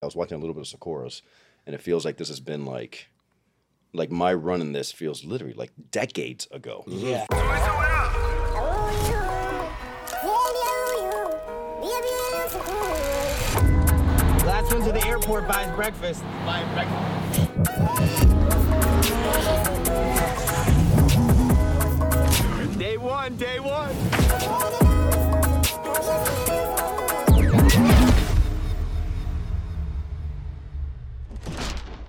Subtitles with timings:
[0.00, 1.22] I was watching a little bit of Socorro's,
[1.66, 3.08] and it feels like this has been like,
[3.92, 6.84] like my run in this feels literally like decades ago.
[6.86, 7.26] Yeah.
[14.46, 16.22] Last one to the airport buys breakfast.
[16.46, 17.18] Buy breakfast.
[22.78, 23.97] Day one, day one.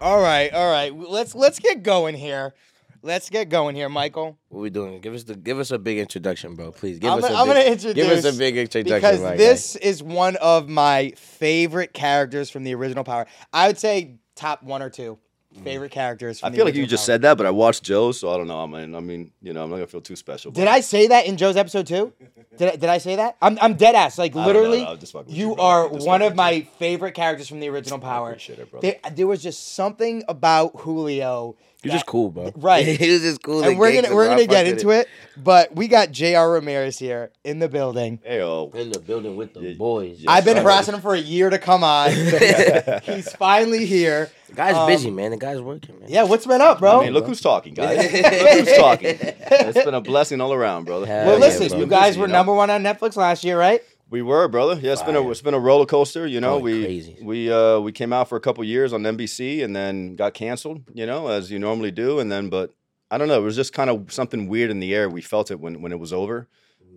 [0.01, 0.95] All right, all right.
[0.97, 2.53] Let's let's get going here.
[3.01, 4.37] Let's get going here, Michael.
[4.49, 4.99] What are we doing?
[5.01, 6.71] Give us the give us a big introduction, bro.
[6.71, 7.23] Please give I'm, us.
[7.25, 9.37] gonna- a I'm big, gonna introduce Give us a big introduction, because guy.
[9.37, 13.25] this is one of my favorite characters from the original Power.
[13.53, 15.17] I would say top one or two
[15.51, 15.63] Mm-hmm.
[15.63, 16.39] favorite characters.
[16.39, 18.47] From I feel like you just said that, but I watched Joe, so I don't
[18.47, 18.61] know.
[18.61, 20.51] I mean, I mean, you know, I'm not gonna feel too special.
[20.51, 22.13] Did I say that in Joe's episode too?
[22.57, 23.35] Did I, did I say that?
[23.41, 24.19] I'm I'm dead ass.
[24.19, 24.47] Like don't know.
[24.47, 25.63] literally, I'll just fuck with you bro.
[25.63, 28.29] are just one of with my favorite characters from the original Power.
[28.29, 28.95] appreciate it, brother.
[29.01, 31.55] There, there was just something about Julio.
[31.83, 32.51] You're just cool, bro.
[32.57, 32.85] Right.
[32.85, 33.63] he was just cool.
[33.63, 36.51] And we're gonna we're gonna get into it, but we got J.R.
[36.51, 38.19] Ramirez here in the building.
[38.29, 38.75] Heyo.
[38.75, 40.19] In the building with the Yeah, boys.
[40.19, 40.29] yeah.
[40.29, 40.63] I've been sir.
[40.63, 42.11] harassing him for a year to come on.
[43.03, 44.29] He's finally here.
[44.49, 45.31] The guy's Um, busy, man.
[45.31, 46.09] The guy's working, man.
[46.09, 46.99] Yeah, what's been up, bro?
[46.99, 47.97] I mean, look who's talking, guys.
[47.97, 49.17] look who's talking.
[49.21, 51.05] It's been a blessing all around, brother.
[51.05, 51.77] Hell well, yeah, listen, bro.
[51.79, 52.39] you guys busy, were you know?
[52.39, 53.81] number one on Netflix last year, right?
[54.09, 54.79] We were, brother.
[54.81, 56.25] Yeah, it's been a it's been a roller coaster.
[56.25, 57.17] You know, Going we crazy.
[57.21, 60.81] we uh we came out for a couple years on NBC and then got canceled.
[60.93, 62.73] You know, as you normally do, and then but
[63.11, 63.39] I don't know.
[63.39, 65.09] It was just kind of something weird in the air.
[65.09, 66.47] We felt it when when it was over,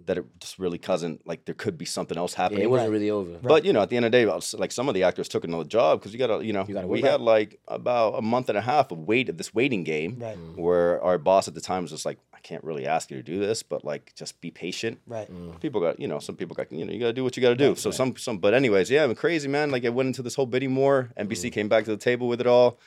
[0.06, 2.62] that it just really wasn't like there could be something else Yeah, happening.
[2.62, 3.38] it wasn't really over.
[3.42, 5.02] But you know, at the end of the day, I was- like some of the
[5.02, 7.60] actors took another job because you got to, you know, You gotta we had like
[7.68, 10.36] about a month and a half of wait of this waiting game, Right.
[10.56, 13.22] where our boss at the time was just like, I can't really ask you to
[13.22, 14.98] do this, but like just be patient.
[15.06, 15.28] Right.
[15.60, 17.42] People got, you know, some people got, you know, you got to do what you
[17.42, 17.74] got to do.
[17.76, 19.70] so some, some, but anyways, yeah, I mean, crazy man.
[19.70, 21.10] Like I went into this whole bidding war.
[21.18, 22.78] NBC came back to the table with it all.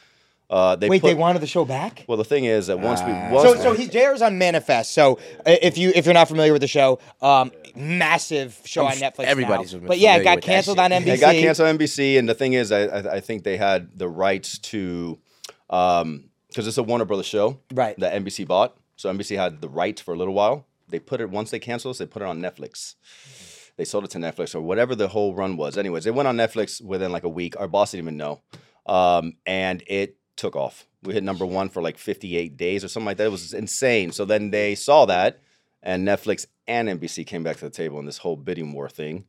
[0.48, 2.06] Uh, they Wait, put, they wanted the show back?
[2.08, 3.30] Well, the thing is that once we, Ah.
[3.32, 4.94] once So, so he's JR's on Manifest.
[4.94, 8.92] So, uh, if you if you're not familiar with the show, um, massive show I'm
[8.92, 9.24] on Netflix.
[9.24, 9.80] everybody's now.
[9.88, 11.06] but yeah, it got canceled on NBC.
[11.06, 13.98] They got canceled on NBC, and the thing is, I I, I think they had
[13.98, 15.18] the rights to,
[15.72, 17.98] um, because it's a Warner Brothers show, Right.
[18.00, 20.66] That NBC bought, so NBC had the rights for a little while.
[20.88, 22.96] They put it once they canceled us, they put it on Netflix.
[23.78, 25.78] They sold it to Netflix or whatever the whole run was.
[25.78, 27.60] Anyways, they went on Netflix within like a week.
[27.60, 28.42] Our boss didn't even know,
[28.86, 30.88] um, and it took off.
[31.04, 33.28] We hit number one for like 58 days or something like that.
[33.28, 34.12] It was insane.
[34.12, 35.42] So then they saw that,
[35.84, 39.26] and Netflix and NBC came back to the table in this whole bidding war thing,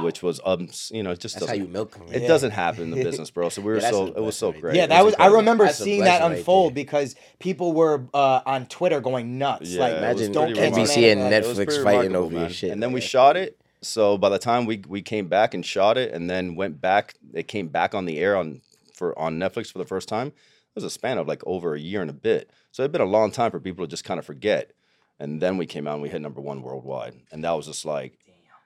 [0.00, 2.08] which was um, you know, it just That's how doesn't you milk them.
[2.10, 3.48] it doesn't happen in the business, bro.
[3.48, 4.76] So we were Yeah, so it was so right great.
[4.76, 5.14] Yeah, that was.
[5.18, 9.38] I remember That's seeing that blessing right unfold because people were uh, on Twitter going
[9.38, 9.70] nuts.
[9.70, 12.70] Yeah, like, it was Imagine don't pretty NBC and It Netflix fighting over your shit.
[12.70, 13.60] And then we That's shot it.
[13.82, 17.14] So by the time we we came back and shot it, and then went back,
[17.32, 18.62] it came back on the air on
[18.94, 20.28] for on Netflix for the first time.
[20.28, 22.50] It was a span of like over a year and a bit.
[22.72, 24.72] So it'd been a long time for people to just kind of forget.
[25.18, 27.84] And then we came out and we hit number one worldwide, and that was just
[27.84, 28.18] like.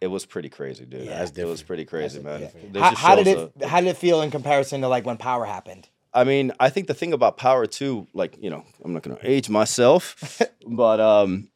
[0.05, 1.07] It was pretty crazy, dude.
[1.07, 2.51] Yeah, it was pretty crazy, man.
[2.75, 3.53] How, how did it?
[3.61, 5.89] a- how did it feel in comparison to like when Power happened?
[6.13, 9.19] I mean, I think the thing about power too, like you know, I'm not gonna
[9.23, 11.49] age myself, but um,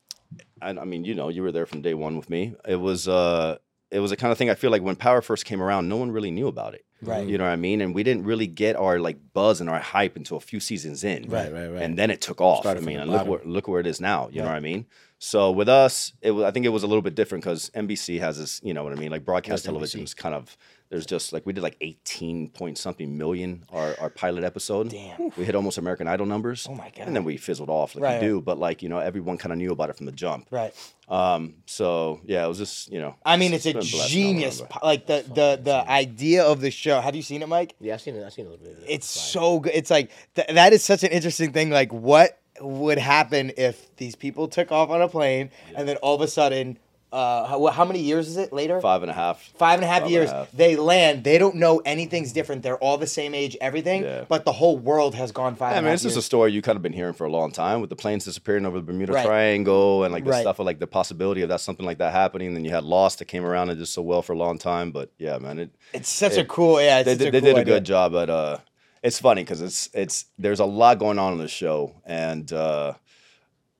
[0.63, 2.55] and I mean, you know, you were there from day one with me.
[2.67, 3.59] It was uh,
[3.91, 5.97] it was the kind of thing I feel like when power first came around, no
[5.97, 6.85] one really knew about it.
[7.01, 7.29] Right.
[7.29, 7.81] You know what I mean?
[7.81, 11.05] And we didn't really get our like buzz and our hype until a few seasons
[11.05, 11.29] in.
[11.29, 11.83] Right, right, right.
[11.83, 12.61] And then it took off.
[12.63, 14.29] Started I mean, look where look where it is now.
[14.33, 14.87] You know what I mean?
[15.21, 18.21] So with us, it was, I think it was a little bit different because NBC
[18.21, 19.11] has this, you know what I mean?
[19.11, 20.05] Like broadcast That's television NBC.
[20.05, 20.57] is kind of
[20.91, 24.89] there's just like we did like 18 point something million our, our pilot episode.
[24.91, 25.31] Damn.
[25.37, 26.67] We hit almost American Idol numbers.
[26.71, 27.09] Oh my God.
[27.09, 29.53] And then we fizzled off like Right, you do, but like you know everyone kind
[29.53, 30.47] of knew about it from the jump.
[30.51, 30.73] Right.
[31.09, 31.57] Um.
[31.67, 33.17] So yeah, it was just you know.
[33.25, 34.63] I mean, it's a been blessed all genius.
[34.69, 37.01] po- Like the the the idea of the show.
[37.01, 37.75] Have you seen it, Mike?
[37.81, 38.25] Yeah, I've seen it.
[38.25, 38.77] I've seen a little bit.
[38.79, 38.87] of it.
[38.91, 39.73] It's so good.
[39.75, 41.69] It's like th- that is such an interesting thing.
[41.71, 46.15] Like, what would happen if these people took off on a plane and then all
[46.15, 46.79] of a sudden,
[47.11, 48.83] uh, how, how many years is it later?
[48.83, 49.43] Five and a half.
[49.57, 50.31] Five and a half Five and a years.
[50.31, 50.53] half.
[50.53, 51.25] They land.
[51.25, 52.63] They don't know anything's different.
[52.63, 53.57] They're all the same age.
[53.63, 54.03] Everything.
[54.03, 54.27] Yeah.
[54.29, 55.73] But the whole world has gone five.
[55.73, 57.25] I and a mean, half it's just a story you kind of been hearing for
[57.25, 59.25] a long time with the planes disappearing over the Bermuda Right.
[59.25, 60.43] Triangle and like the Right.
[60.43, 62.53] stuff of like the possibility of that something like that happening.
[62.53, 64.91] then you had Lost that came around and did so well for a long time.
[64.91, 66.79] But yeah, man, it It's such a cool.
[66.83, 66.99] Yeah.
[66.99, 67.75] It's they, a they cool did a idea.
[67.77, 68.59] good job at uh
[69.03, 72.95] it's funny because it's it's there's a lot going on in the show and uh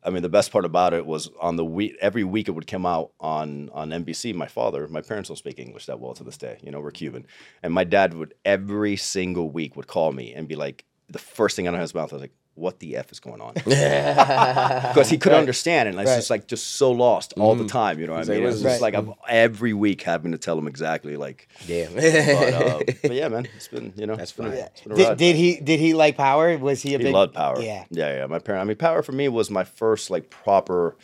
[0.09, 2.67] I mean, the best part about it was on the week, every week it would
[2.67, 4.35] come out on on NBC.
[4.35, 6.59] My father, my parents don't speak English that well to this day.
[6.63, 7.27] You know, we're Cuban,
[7.63, 11.57] and my dad would every single week would call me and be like, the first
[11.57, 13.55] thing out of his mouth I was like, "What the f is going on?"
[14.89, 16.17] Because he couldn't understand, and like, it's Right.
[16.19, 17.99] just like just so lost all the time.
[17.99, 18.45] You know what I So it mean?
[18.47, 21.49] It's was- just like I'm every week having to tell him exactly like.
[21.67, 21.95] Damn.
[21.95, 25.17] But, uh, but yeah, man, it's been you know That's it's been, a, been Did,
[25.19, 26.57] did he did he like power?
[26.59, 27.61] Was he a He big loved power.
[27.61, 27.85] Yeah.
[27.91, 28.27] yeah, yeah.
[28.27, 28.63] My parent.
[28.63, 30.97] I mean, power for me was my first like proper,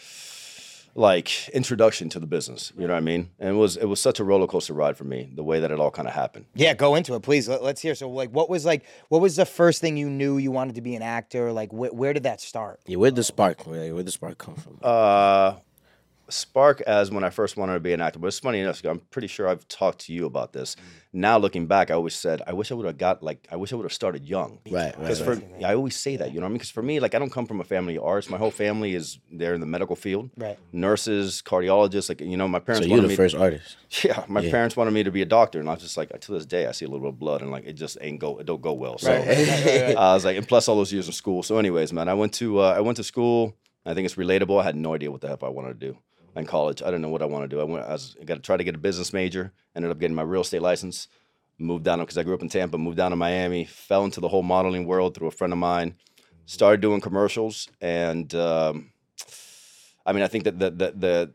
[0.94, 2.72] like introduction to the business.
[2.76, 3.30] You know what I mean?
[3.38, 5.30] And it was it was such a roller coaster ride for me.
[5.34, 6.46] The way that it all kind of happened.
[6.54, 7.48] Yeah, go into it, please.
[7.48, 7.94] Let, us hear.
[7.94, 10.80] So, like, what was like, what was the first thing you knew you wanted to
[10.80, 11.52] be an actor?
[11.52, 12.80] Like, wh- where did that start?
[12.86, 13.66] yeah, where'd the spark?
[13.66, 14.78] Where, where'd the spark come from?
[14.82, 15.54] Uh,
[16.28, 18.18] spark as when I first wanted to be an actor.
[18.18, 18.82] But it's funny enough.
[18.84, 20.76] I'm pretty sure I've talked to you about this.
[21.12, 23.72] Now looking back, I always said I wish I would have got like I wish
[23.72, 24.58] I would have started young.
[24.70, 25.38] right, right, Because right.
[25.38, 26.54] for I always say that, you know what I mean?
[26.58, 28.28] Because for me, like I don't come from a family of arts.
[28.28, 30.30] My whole family is there in the medical field.
[30.36, 30.58] Right.
[30.72, 33.76] Nurses, cardiologists, like you know, my So parents you're wanted the me first artist.
[34.04, 34.50] Yeah, my Yeah.
[34.50, 36.66] parents wanted me to be a doctor, and I was just like, to this day,
[36.66, 38.60] I see a little bit of blood, and like it just ain't go, it don't
[38.60, 38.98] go well.
[38.98, 39.96] So Right, right, right, right.
[39.96, 41.42] I was like, and plus all those years of school.
[41.44, 43.54] So, anyways, man, I went to uh, I went to school.
[43.86, 44.58] I think it's relatable.
[44.60, 45.98] I had no idea what the heck I wanted to do
[46.36, 46.82] in college.
[46.82, 47.60] I didn't know what I wanted to do.
[47.60, 49.52] I went, I, was, I got to try to get a business major.
[49.76, 51.08] Ended up getting my real estate license.
[51.58, 52.76] Moved down because I grew up in Tampa.
[52.78, 53.64] Moved down to Miami.
[53.64, 55.94] Fell into the whole modeling world through a friend of mine.
[56.46, 58.90] Started doing commercials, and um,
[60.04, 61.32] I mean, I think that the the the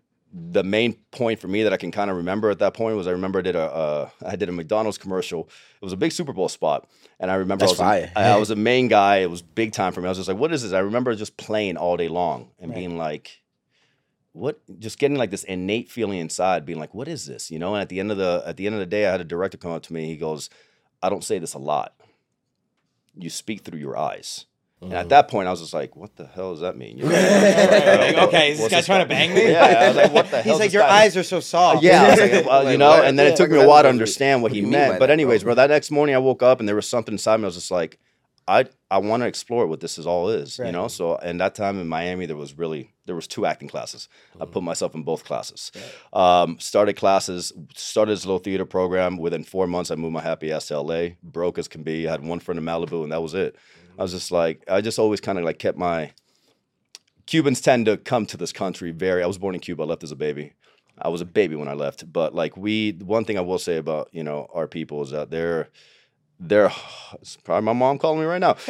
[0.51, 3.07] the main point for me that I can kind of remember at that point was
[3.07, 5.49] I remember I did a uh, I did a McDonald's commercial.
[5.81, 6.87] It was a big Super Bowl spot,
[7.19, 9.17] and I remember That's I was a, I, I was a main guy.
[9.17, 10.05] It was big time for me.
[10.07, 12.69] I was just like, "What is this?" I remember just playing all day long and
[12.69, 12.77] Right.
[12.77, 13.41] being like,
[14.33, 17.75] "What?" Just getting like this innate feeling inside, being like, "What is this?" You know.
[17.75, 19.25] And at the end of the at the end of the day, I had a
[19.25, 20.07] director come up to me.
[20.07, 20.49] He goes,
[21.01, 21.95] "I don't say this a lot.
[23.15, 24.45] You speak through your eyes."
[24.81, 25.09] And at mm.
[25.09, 27.09] that point, I was just like, "What the hell does that mean?" You know?
[27.09, 29.51] Like, okay, is this What's guy trying to bang me?
[29.51, 31.83] Yeah, I was like, "What the hell?" He's like, your eyes are so soft.
[31.83, 33.05] Yeah, I was like, well, you know, what?
[33.05, 34.71] and then Yeah, it took me a while to understand what what he do you
[34.71, 34.99] mean meant.
[34.99, 35.49] But that, anyways, bro?
[35.49, 37.43] bro, that next morning I woke up and there was something inside me.
[37.43, 37.99] I was just like,
[38.47, 40.67] I I want to explore what this is all is, Right.
[40.67, 40.87] you know.
[40.87, 44.07] So, and that time in Miami, there was really there was two acting classes.
[44.39, 44.51] I Mm.
[44.51, 45.71] put myself in both classes.
[46.13, 49.17] Um, started classes, started this little theater program.
[49.17, 51.17] Within four months, I moved my happy ass to LA.
[51.23, 52.07] Broke as can be.
[52.07, 53.55] I had one friend in Malibu, and that was it.
[53.97, 56.11] I was just like, I just always kind of like kept my.
[57.25, 59.21] Cubans tend to come to this country very.
[59.23, 59.83] I was born in Cuba.
[59.83, 60.53] I left as a baby.
[61.01, 63.77] I was a baby when I left, but like we, one thing I will say
[63.77, 65.69] about you know our people is that they're
[66.39, 66.71] they're.
[67.21, 68.55] It's probably my mom calling me right now.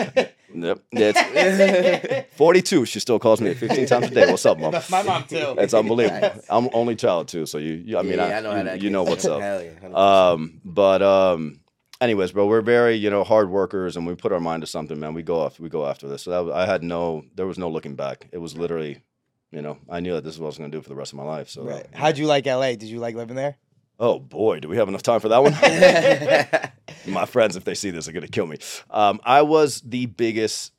[0.53, 2.85] yep, it's 42.
[2.85, 4.29] She still calls me 15 times a day.
[4.29, 4.71] What's up, mom?
[4.71, 5.55] That's my mom too.
[5.57, 6.41] It's unbelievable.
[6.49, 7.73] I'm only child too, so you.
[7.73, 9.41] you I mean, yeah, I, I know how you, that you know what's up.
[9.41, 11.59] Hell yeah, Um, but um,
[12.01, 14.99] anyways, bro, we're very you know hard workers, and we put our mind to something,
[14.99, 15.13] man.
[15.13, 16.23] We go off, we go after this.
[16.23, 18.27] So that was, I had no, there was no looking back.
[18.31, 19.01] It was literally,
[19.51, 21.11] you know, I knew that this is what I was gonna do for the rest
[21.13, 21.49] of my life.
[21.49, 21.85] So, Right.
[21.93, 22.69] How'd you like LA?
[22.71, 23.57] Did you like living there?
[23.99, 25.53] Oh boy, do we have enough time for that one?
[27.13, 28.57] my friends, if they see this, are gonna kill me.
[28.89, 30.73] Um, I was the biggest.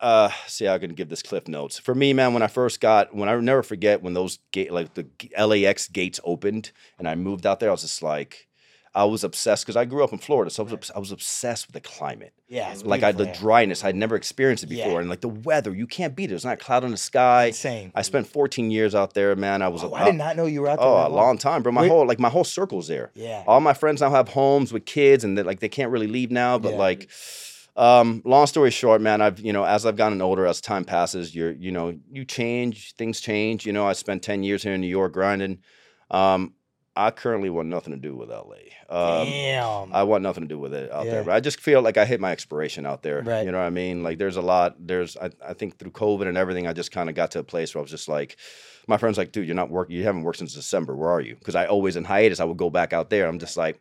[0.00, 2.32] Uh, see, I can give this cliff notes for me, man.
[2.32, 5.06] When I first got, when I never forget when those gate, like the
[5.38, 8.48] LAX gates opened, and I moved out there, I was just like,
[8.92, 11.68] I was obsessed because I grew up in Florida, so I was, I was obsessed
[11.68, 12.32] with the climate.
[12.48, 12.72] Yeah.
[12.72, 14.84] it's Like I, the dryness, I'd never experienced it Yeah.
[14.86, 16.28] before, and like the weather, you can't beat it.
[16.30, 17.46] There's not a cloud in the sky.
[17.46, 17.92] Insane.
[17.94, 19.62] I spent 14 years out there, man.
[19.62, 20.88] I was Oh, a, I did not know you were out there.
[20.88, 21.70] Oh, a long time, bro.
[21.70, 23.12] My Wait- whole like my whole circle's there.
[23.14, 23.44] Yeah.
[23.46, 26.32] All my friends now have homes with kids, and they like they can't really leave
[26.32, 26.58] now.
[26.58, 26.78] But Yeah.
[26.78, 27.10] like,
[27.76, 31.32] um, long story short, man, I've you know as I've gotten older, as time passes,
[31.32, 33.66] you're you know you change, things change.
[33.66, 35.58] You know, I spent 10 years here in New York grinding.
[36.10, 36.54] Um,
[36.96, 38.56] I currently want nothing to do with LA.
[38.88, 39.92] Um, Damn.
[39.94, 41.10] I want nothing to do with it out Yeah.
[41.12, 41.24] there.
[41.24, 43.22] But I just feel like I hit my expiration out there.
[43.22, 43.44] Right.
[43.44, 44.02] You know what I mean?
[44.02, 44.74] Like there's a lot.
[44.78, 47.44] There's I, I think through COVID and everything, I just kind of got to a
[47.44, 48.36] place where I was just like,
[48.88, 49.96] my friends like, dude, you're not working.
[49.96, 50.96] You haven't worked since December.
[50.96, 51.36] Where are you?
[51.36, 52.40] Because I always in hiatus.
[52.40, 53.28] I would go back out there.
[53.28, 53.80] I'm just like.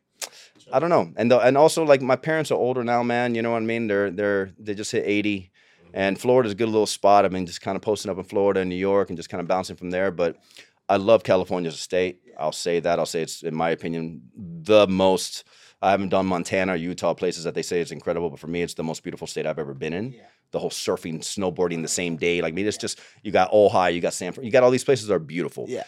[0.72, 3.34] I don't know, and the, and also like my parents are older now, man.
[3.34, 3.88] You know what I mean?
[3.88, 5.50] They're they're they just hit eighty,
[5.94, 7.26] and Florida's a good little spot.
[7.26, 9.42] I mean, just kind of posting up in Florida and New York, and just kind
[9.42, 10.12] of bouncing from there.
[10.12, 10.36] But
[10.90, 12.22] I love California as a state.
[12.38, 13.00] I'll say that.
[13.00, 15.44] I'll say it's, in my opinion, the most.
[15.82, 18.62] I haven't done Montana or Utah places that they say is incredible, but for me,
[18.62, 20.16] it's the most beautiful state I've ever been in.
[20.52, 22.42] The whole surfing, snowboarding the same day.
[22.42, 24.84] Like, I mean, it's just, you got Ojai, you got Sanford, you got all these
[24.84, 25.66] places that are beautiful.
[25.70, 25.84] yeah.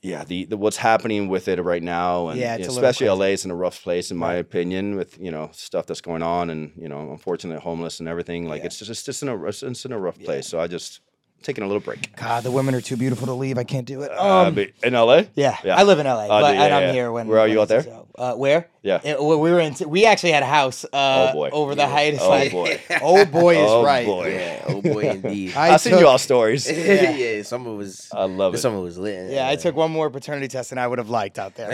[0.00, 3.08] Yeah, the, the what's happening with it right now, and Yeah, especially.
[3.08, 6.22] LA is in a rough place, in my opinion, with you know stuff that's going
[6.22, 8.48] on, and you know, unfortunately, homeless and everything.
[8.48, 8.66] Like, Yeah.
[8.66, 10.46] it's just it's just in a it's in a rough place.
[10.46, 11.00] So I just
[11.42, 12.14] taking a little break.
[12.16, 13.58] God, the women are too beautiful to leave.
[13.58, 14.10] I can't do it.
[14.10, 15.76] Uh, Um, but in LA, yeah, yeah.
[15.76, 16.60] I live in LA, Oh, but do you?
[16.62, 16.92] and Yeah, I'm yeah.
[16.92, 17.28] here when.
[17.28, 17.94] Where are when you out it's- there?
[18.18, 18.68] Uh, where?
[18.82, 19.00] Yeah.
[19.04, 19.74] It- we we were in.
[19.86, 20.84] We actually had a house.
[20.84, 20.88] Uh,
[21.30, 21.50] Oh, boy.
[21.50, 22.16] Over the height.
[22.20, 22.80] Oh, like, boy.
[23.02, 24.04] Oh boy is Oh, right.
[24.06, 24.32] boy.
[24.34, 25.54] yeah, oh boy, indeed.
[25.56, 26.68] I I've seen you all stories.
[26.70, 27.42] yeah.
[27.42, 28.08] some of was.
[28.12, 28.58] I love it.
[28.58, 29.30] Some of was lit.
[29.30, 31.70] Yeah, I took one more paternity test than I would have liked out there.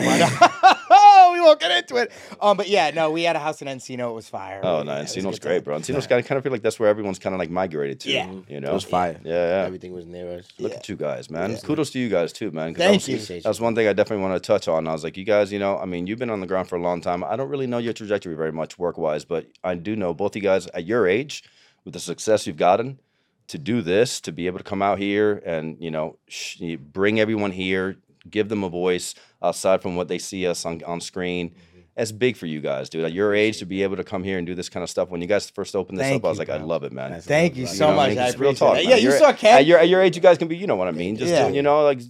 [1.34, 2.12] But, we won't get into it.
[2.40, 4.10] Um, but yeah, no, we had a house in Encino.
[4.10, 4.60] It was fire.
[4.62, 5.64] Oh, Yeah, no, it was a Encino's good great, time.
[5.64, 5.76] bro.
[5.78, 8.10] Encino's kind of kind of feel like that's where everyone's kind of like migrated to.
[8.10, 8.30] Yeah.
[8.48, 8.70] you know.
[8.70, 9.20] It was fire.
[9.24, 9.64] Yeah, yeah.
[9.66, 10.48] Everything was near us.
[10.58, 11.56] Look at you guys, man.
[11.58, 12.74] Kudos to you guys too, man.
[12.74, 13.40] Thank that you.
[13.40, 14.86] That's one thing I definitely want to touch on.
[14.88, 16.76] I was like, you guys, you know, I mean, you've been on the ground for
[16.76, 17.24] a long time.
[17.24, 20.36] I don't really know your trajectory very much work wise, but I do know both
[20.36, 21.44] you guys at your age,
[21.84, 22.98] with the success you've gotten,
[23.48, 27.20] to do this, to be able to come out here and you know, sh- bring
[27.20, 27.96] everyone here,
[28.31, 31.54] give them a voice uh, aside from what they see us on on screen.
[31.96, 33.04] That's big for you guys, dude.
[33.04, 35.10] At your age, to be able to come here and do this kind of stuff.
[35.10, 36.92] When you guys first opened this Thank up, I was you, like, I love it,
[36.92, 37.12] man.
[37.12, 38.08] That's Thank you You so know what much.
[38.10, 38.18] mean?
[38.18, 38.84] I Just real talk, it.
[38.86, 39.58] Yeah, you You're- saw Ken.
[39.58, 41.16] At your, at your age, you guys can be, you know what I mean.
[41.16, 41.42] Just Yeah.
[41.42, 42.00] doing, you know, like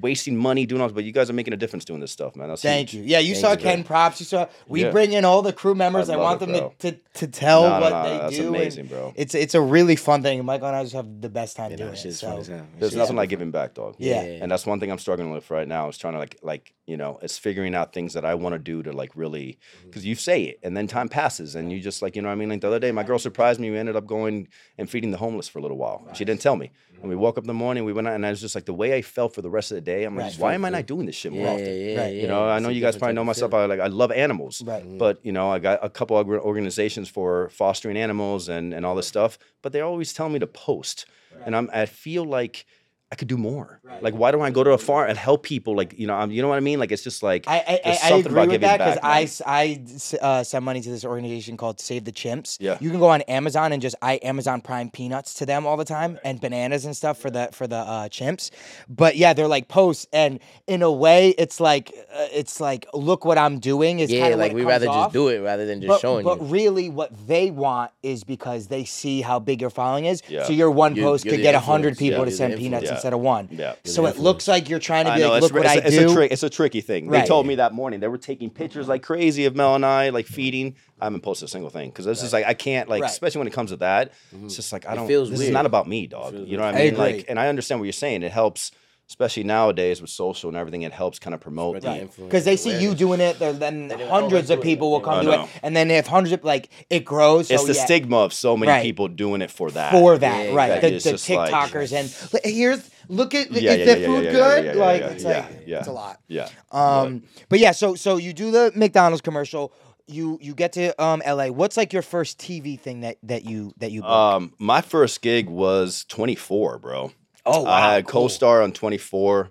[0.00, 2.34] wasting money doing all, this, but you guys are making a difference doing this stuff,
[2.36, 2.48] man.
[2.48, 3.02] That's Thank huge.
[3.04, 3.10] you.
[3.12, 4.20] Yeah, you Thank saw you, Ken props.
[4.20, 4.90] You saw we Yeah.
[4.90, 6.10] bring in all the crew members.
[6.10, 8.36] I I, want it, them to, to, to tell No, no, what no, they that's
[8.36, 8.46] do.
[8.48, 9.12] and amazing, bro.
[9.16, 10.44] It's it's a really fun thing.
[10.44, 11.98] Michael and I just have the best time doing know, it.
[11.98, 12.28] shit's So.
[12.30, 12.50] fun as.
[12.78, 13.94] There's nothing like giving back, dog.
[13.98, 14.20] Yeah.
[14.20, 15.88] And that's one thing I'm struggling with right now.
[15.88, 18.58] Is trying to like, like you know, it's figuring out things that I want to
[18.58, 22.02] do to like really, because you say it and then time passes and you just
[22.02, 23.70] like, you know, what I mean, like the other day, my girl surprised me.
[23.70, 26.08] We ended up going and feeding the homeless for a little while.
[26.14, 26.72] She didn't tell me.
[27.00, 28.64] And we woke up in the morning, we went out, and I was just like,
[28.64, 30.38] the way I felt for the rest of the day, I'm like, Right.
[30.40, 31.66] why am I not doing this shit more Yeah, often?
[31.66, 32.14] yeah, yeah, Right.
[32.16, 33.54] You know, I It's know you guys probably know myself.
[33.54, 34.82] I like I love animals, Right.
[34.98, 38.96] but you know, I got a couple of organizations for fostering animals and and all
[38.96, 39.38] this stuff.
[39.62, 41.06] But they always tell me to post,
[41.46, 42.66] and I'm I feel like
[43.10, 43.80] I could do more.
[44.02, 45.74] Like, why don't I go to a farm and help people?
[45.74, 46.78] Like, you know, I'm, you know what I mean?
[46.78, 49.02] Like, it's just like I, I, I, I something agree about with that because back,
[49.04, 49.22] I, man.
[49.24, 52.58] s- I s- uh, send money to this organization called Save the Chimps.
[52.60, 52.76] Yeah.
[52.82, 55.86] you can go on Amazon and just I Amazon Prime peanuts to them all the
[55.86, 58.50] time and bananas and stuff for the for the uh, chimps.
[58.90, 63.24] But yeah, they're like posts, and in a way, it's like uh, it's like look
[63.24, 65.80] what I'm doing is Yeah, kinda like we rather comes just do it rather than
[65.80, 66.46] just But, showing but you.
[66.48, 70.22] really, what they want is because they see how big your following is.
[70.28, 70.44] Yeah.
[70.44, 72.58] So your one You- post you're could get a hundred people Yeah, to send the
[72.58, 72.97] peanuts influence.
[72.98, 73.48] Instead of one.
[73.50, 73.74] Yeah.
[73.84, 75.96] So it looks like you're trying to be know like, look what it's, I it's
[75.96, 76.10] do.
[76.10, 76.32] a trick.
[76.32, 77.08] It's a tricky thing.
[77.08, 80.10] They told me that morning they were taking pictures like crazy of Mel and I,
[80.10, 80.76] like feeding.
[81.00, 83.10] I haven't posted a single thing because this is like I can't like, Right.
[83.10, 84.12] especially when it comes to that.
[84.34, 84.46] Mm-hmm.
[84.46, 85.06] It's just like I don't.
[85.06, 86.34] feels this is not about me, dog.
[86.34, 86.94] You know what I mean?
[86.94, 88.22] I like, and I understand what you're saying.
[88.22, 88.72] It helps,
[89.08, 90.82] especially nowadays with social and everything.
[90.82, 91.96] It helps kind of promote Spread the.
[91.96, 94.64] the influence Because they see you doing it, then- then then, hundreds of do it.
[94.64, 97.50] people will come do it, and then if hundreds of like it grows.
[97.50, 98.82] It's so the yeah, stigma of so many Right.
[98.82, 99.92] people doing it for that.
[99.92, 100.68] for that, Yeah, right?
[100.68, 104.00] that The, the just like- TikTokers and "Look, here's look at Yeah, is yeah, the
[104.00, 104.64] yeah, food yeah, yeah, good?
[104.64, 105.78] yeah, yeah, like yeah, it's yeah, like yeah.
[105.78, 106.20] it's a lot.
[106.28, 106.48] Yeah.
[106.70, 109.72] Um, but yeah, so so you do the McDonald's commercial.
[110.06, 111.46] You you get to um LA.
[111.48, 114.10] What's like your first TV thing that that you that you booked?
[114.12, 117.12] Um, my first gig was 24, bro.
[117.48, 118.22] Oh wow, I had cool.
[118.22, 119.50] co-star on 24.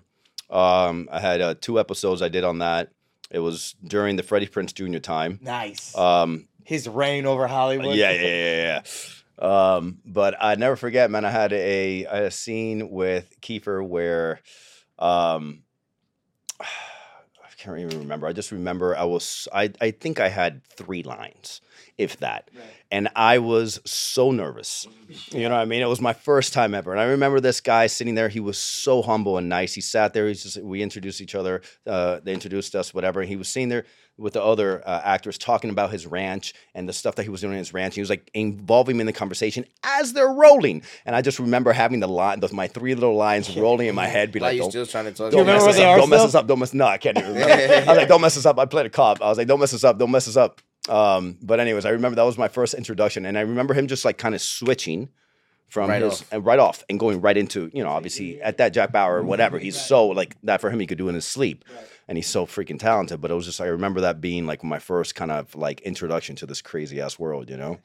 [0.50, 2.90] Um, I had uh, two episodes I did on that.
[3.30, 4.98] It was during the Freddie Prinze Jr.
[4.98, 5.38] time.
[5.42, 5.96] Nice.
[5.96, 7.96] Um, His reign over Hollywood.
[7.96, 9.76] yeah, yeah, yeah, yeah.
[9.76, 11.24] Um, but I never forget, man.
[11.24, 14.40] I had a, I had a scene with Kiefer where,
[14.98, 15.62] um,
[16.60, 16.66] I
[17.58, 18.26] can't even remember.
[18.26, 21.60] I just remember I was, I, I think I had three lines,
[21.98, 22.50] if that,
[22.90, 24.86] and I was so nervous.
[25.30, 25.82] You know what I mean?
[25.82, 28.28] It was my first time ever, and I remember this guy sitting there.
[28.28, 29.74] He was so humble and nice.
[29.74, 30.28] He sat there.
[30.28, 31.62] He's just, we introduced each other.
[31.86, 33.20] Uh, they introduced us, whatever.
[33.20, 33.84] And he was sitting there
[34.18, 37.40] with the other uh, actors talking about his ranch and the stuff that he was
[37.40, 37.94] doing in his ranch.
[37.94, 40.82] He was like involving me in the conversation as they're rolling.
[41.06, 44.06] And I just remember having the line, those, my three little lines rolling in my
[44.06, 45.30] head, be like, don't, still trying to talk?
[45.30, 45.98] Do you don't mess us up.
[45.98, 46.46] Don't mess us up.
[46.46, 46.74] Don't mess.
[46.74, 47.74] No, I can't even remember.
[47.74, 48.58] I was like, don't mess us up.
[48.58, 49.22] I played a cop.
[49.22, 49.98] I was like, don't mess us up.
[49.98, 50.60] Don't mess us up.
[50.88, 54.04] Um, but anyways, I remember that was my first introduction, and I remember him just
[54.04, 55.08] like kind of switching
[55.68, 56.32] from Right his off.
[56.32, 59.22] and right off and going right into you know obviously at that Jack Bauer or
[59.22, 59.58] whatever.
[59.58, 60.80] He's so like that for him.
[60.80, 61.64] He could do in his sleep,
[62.08, 63.20] and he's so freaking talented.
[63.20, 66.36] But it was just I remember that being like my first kind of like introduction
[66.36, 67.78] to this crazy ass world, you know.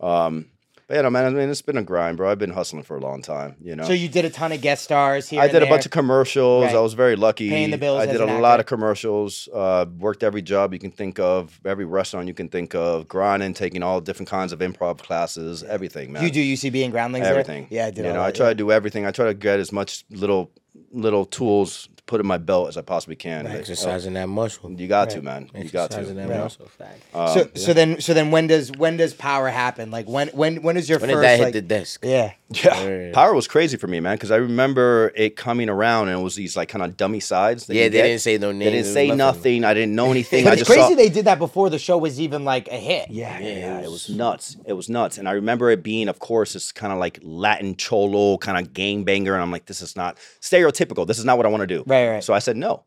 [0.00, 0.46] Um,
[0.88, 1.24] but yeah, man.
[1.24, 2.30] I mean, it's been a grind, bro.
[2.30, 3.84] I've been hustling for a long time, you know.
[3.84, 5.40] So you did a ton of guest stars here.
[5.40, 6.66] I did a bunch of commercials.
[6.66, 6.74] Right.
[6.76, 7.48] I was very lucky.
[7.48, 9.48] Paying the bills I did a an lot of commercials.
[9.52, 13.54] Uh, worked every job you can think of, every restaurant you can think of, grinding,
[13.54, 16.22] taking all different kinds of improv classes, everything, man.
[16.22, 17.24] You do UCB and Groundlings.
[17.24, 17.32] there?
[17.32, 17.66] everything.
[17.70, 18.04] Yeah, I did.
[18.04, 18.50] You all know, I try yeah.
[18.50, 19.06] to do everything.
[19.06, 20.52] I try to get as much little
[20.92, 23.44] little tools to put in my belt as I possibly can.
[23.44, 24.70] Like, Exercising that muscle.
[24.72, 25.50] You got to, man.
[25.54, 25.96] You got to.
[25.98, 26.66] Exercising that you muscle.
[26.78, 27.02] Fact.
[27.14, 29.90] Um, So so then so then when does when does power happen?
[29.90, 32.04] Like when when when is your When did first that hit the desk?
[32.04, 33.12] yeah Yeah, Word.
[33.12, 34.14] power was crazy for me, man.
[34.14, 37.66] Because I remember it coming around, and it was these like kind of dummy sides.
[37.66, 38.02] that Yeah, you they get.
[38.04, 38.64] didn't say no names.
[38.64, 39.64] They didn't say nothing.
[39.64, 40.44] I didn't know anything.
[40.44, 40.96] But I it's just crazy saw.
[40.96, 43.10] they did that before the show was even like a hit.
[43.10, 43.78] Yeah, yeah, Yeah, yeah.
[43.80, 44.56] it It was- was nuts.
[44.64, 45.18] It was nuts.
[45.18, 48.72] And I remember it being, of course, this kind of like Latin cholo kind of
[48.72, 49.32] gangbanger.
[49.32, 51.04] And I'm like, this is not stereotypical.
[51.06, 51.82] This is not what I want to do.
[51.86, 52.24] Right, right.
[52.24, 52.84] So I said no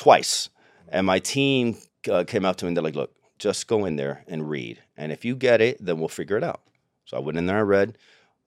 [0.00, 0.48] twice.
[0.88, 1.76] And my team
[2.10, 4.82] uh, came up to me and they're like, look, just go in there and read.
[4.96, 6.62] And if you get it, then we'll figure it out.
[7.04, 7.98] So I went in there, I read,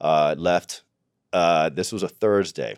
[0.01, 0.83] uh, left.
[1.31, 2.77] Uh, this was a Thursday.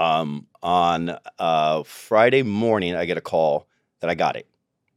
[0.00, 3.66] Um, on uh, Friday morning, I get a call
[4.00, 4.46] that I got it.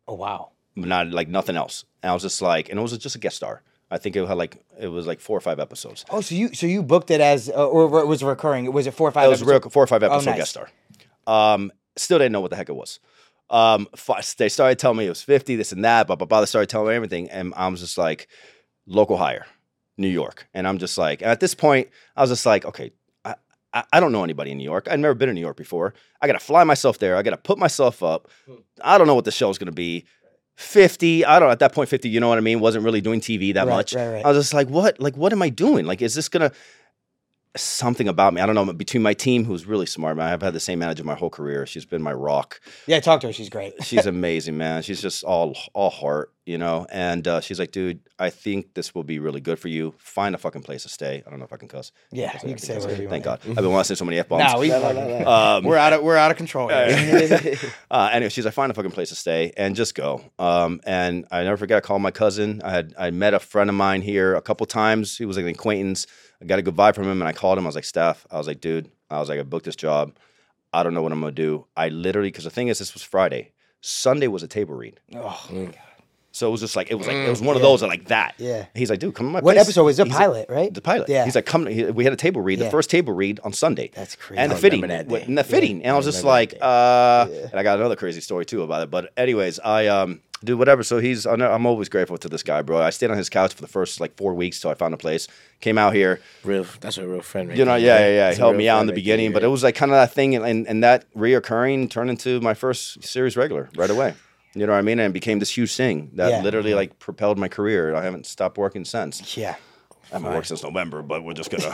[0.08, 0.52] Oh wow.
[0.76, 1.86] but not like nothing else.
[2.04, 3.64] And I was just like, and it was just a guest star.
[3.90, 6.06] I think it had like it was like four or five episodes.
[6.10, 8.72] Oh, so you so you booked it as uh, or it was recurring?
[8.72, 9.26] Was it four or five?
[9.26, 10.38] It was a real four or five episode nice.
[10.38, 10.70] guest star.
[11.28, 13.00] Um, still didn't know what the heck it was.
[13.50, 13.88] Um,
[14.38, 16.40] they started telling me it was fifty, this and that, blah blah blah.
[16.40, 18.28] They started telling me everything, and I was just like,
[18.86, 19.46] local hire,
[19.98, 22.92] New York, and I'm just like, at this point, I was just like, okay.
[23.26, 23.36] I,
[23.74, 24.88] I- I don't know anybody in New York.
[24.90, 25.94] I've never been in New York before.
[26.22, 27.16] I got to fly myself there.
[27.16, 28.30] I got to put myself up.
[28.82, 30.06] I don't know what the show's going to be.
[30.56, 32.60] 50, I don't know, at that point, 50, you know what I mean?
[32.60, 33.94] Wasn't really doing TV that Right, much.
[33.96, 34.26] right, right.
[34.26, 35.00] I was just like, what?
[35.00, 35.86] Like, what am I doing?
[35.86, 36.56] Like, is this going to,
[37.56, 38.42] something about me.
[38.42, 38.72] I don't know.
[38.72, 40.32] Between my team, who's really smart, man.
[40.32, 41.66] I've had the same manager my whole career.
[41.66, 42.62] She's been my rock.
[42.88, 43.34] Yeah, talk to her.
[43.34, 43.74] She's great.
[43.84, 44.84] She's amazing, man.
[44.84, 46.88] She's just all all heart, you know.
[46.92, 49.94] And uh, she's like, dude, I think this will be really good for you.
[49.98, 51.24] Find a fucking place to stay.
[51.26, 51.92] I don't know if I can cuss.
[52.12, 53.42] Yeah, you can say whatever you Thank want.
[53.42, 53.50] God.
[53.50, 54.60] I've been wanting to say so many f bombs.
[54.60, 55.28] We, no, no.
[55.28, 56.72] Um, we're, out of we're out of control.
[56.72, 60.24] uh, anyway, she's like, find a fucking place to stay and just go.
[60.40, 62.62] Um, and I never forget, I called my cousin.
[62.64, 65.18] I had I met a friend of mine here a couple times.
[65.18, 66.08] He was like an acquaintance.
[66.42, 67.66] I got a good vibe from him, and I called him.
[67.66, 70.14] I was like, Steph, I was like, dude, I was like, I booked this job.
[70.74, 71.66] I don't know what I'm gonna do.
[71.76, 73.52] I literally, because the thing is, this was Friday.
[73.82, 75.00] Sunday was a table read.
[75.16, 75.76] oh, my god.
[76.34, 78.06] So it was just like it was like it was one of those that like
[78.08, 78.36] that.
[78.38, 78.68] Yeah.
[78.74, 79.66] He's like, dude, come to my what place.
[79.66, 80.46] episode was the He's pilot?
[80.48, 80.74] Right.
[80.74, 81.10] the pilot.
[81.10, 81.26] Yeah.
[81.26, 81.66] He's like, come.
[81.66, 82.66] He, we had a table read, Yeah.
[82.66, 83.92] the first table read on Sunday.
[83.94, 84.40] That's crazy.
[84.40, 85.26] And the I fitting, remember that day.
[85.28, 88.46] and the fitting, and I was just like, uh, and I got another crazy story
[88.46, 88.90] too about it.
[88.90, 90.84] But anyways, I um, do whatever.
[90.84, 92.82] So he's, I'm always grateful to this guy, bro.
[92.82, 94.98] I stayed on his couch for the first like four weeks till I found a
[94.98, 95.28] place.
[95.60, 98.32] Came out here, Real, that's a real friend, right you know, yeah, yeah, yeah.
[98.32, 100.12] He helped me out in the beginning, there, but it was like kind of that
[100.12, 104.16] thing, and, and and that reoccurring turned into my first series regular right away.
[104.56, 105.00] You know what I mean?
[105.00, 106.42] And it became this huge thing that Yeah.
[106.42, 107.94] literally like propelled my career.
[107.96, 109.38] I haven't stopped working since.
[109.38, 109.56] Yeah.
[110.12, 111.72] I haven't worked since November, but we're just gonna.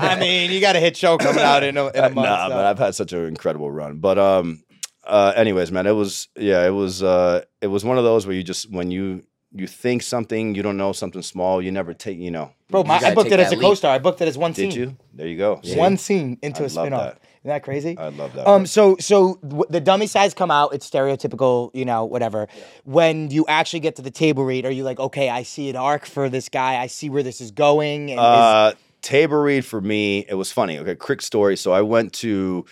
[0.00, 2.26] I mean, you got a hit show coming out in a, in a month.
[2.26, 2.54] nah, so.
[2.54, 3.98] but I've had such an incredible run.
[3.98, 4.64] But um,
[5.04, 8.34] uh, anyways, man, it was yeah, it was uh, it was one of those where
[8.36, 9.22] you just when you
[9.54, 12.52] you think something, you don't know something small, you never take, you know.
[12.70, 13.60] Bro, my, I booked it as a leap.
[13.66, 13.92] co-star.
[13.94, 14.80] I booked it as one Did scene.
[14.80, 14.96] you?
[15.12, 15.60] There you go.
[15.74, 17.00] One scene into I a spin-off.
[17.02, 17.18] that.
[17.42, 17.98] Isn't that crazy?
[17.98, 18.48] I love that.
[18.48, 20.72] Um, so so w- the dummy size come out.
[20.72, 22.48] It's stereotypical, you know, whatever.
[22.84, 25.76] When you actually get to the table read, are you like, okay, I see an
[25.76, 26.80] arc for this guy.
[26.80, 28.10] I see where this is going.
[28.10, 30.78] And is, Uh, Tabor Reed for me, it was funny.
[30.78, 31.58] Okay, quick story.
[31.58, 32.64] So I went to,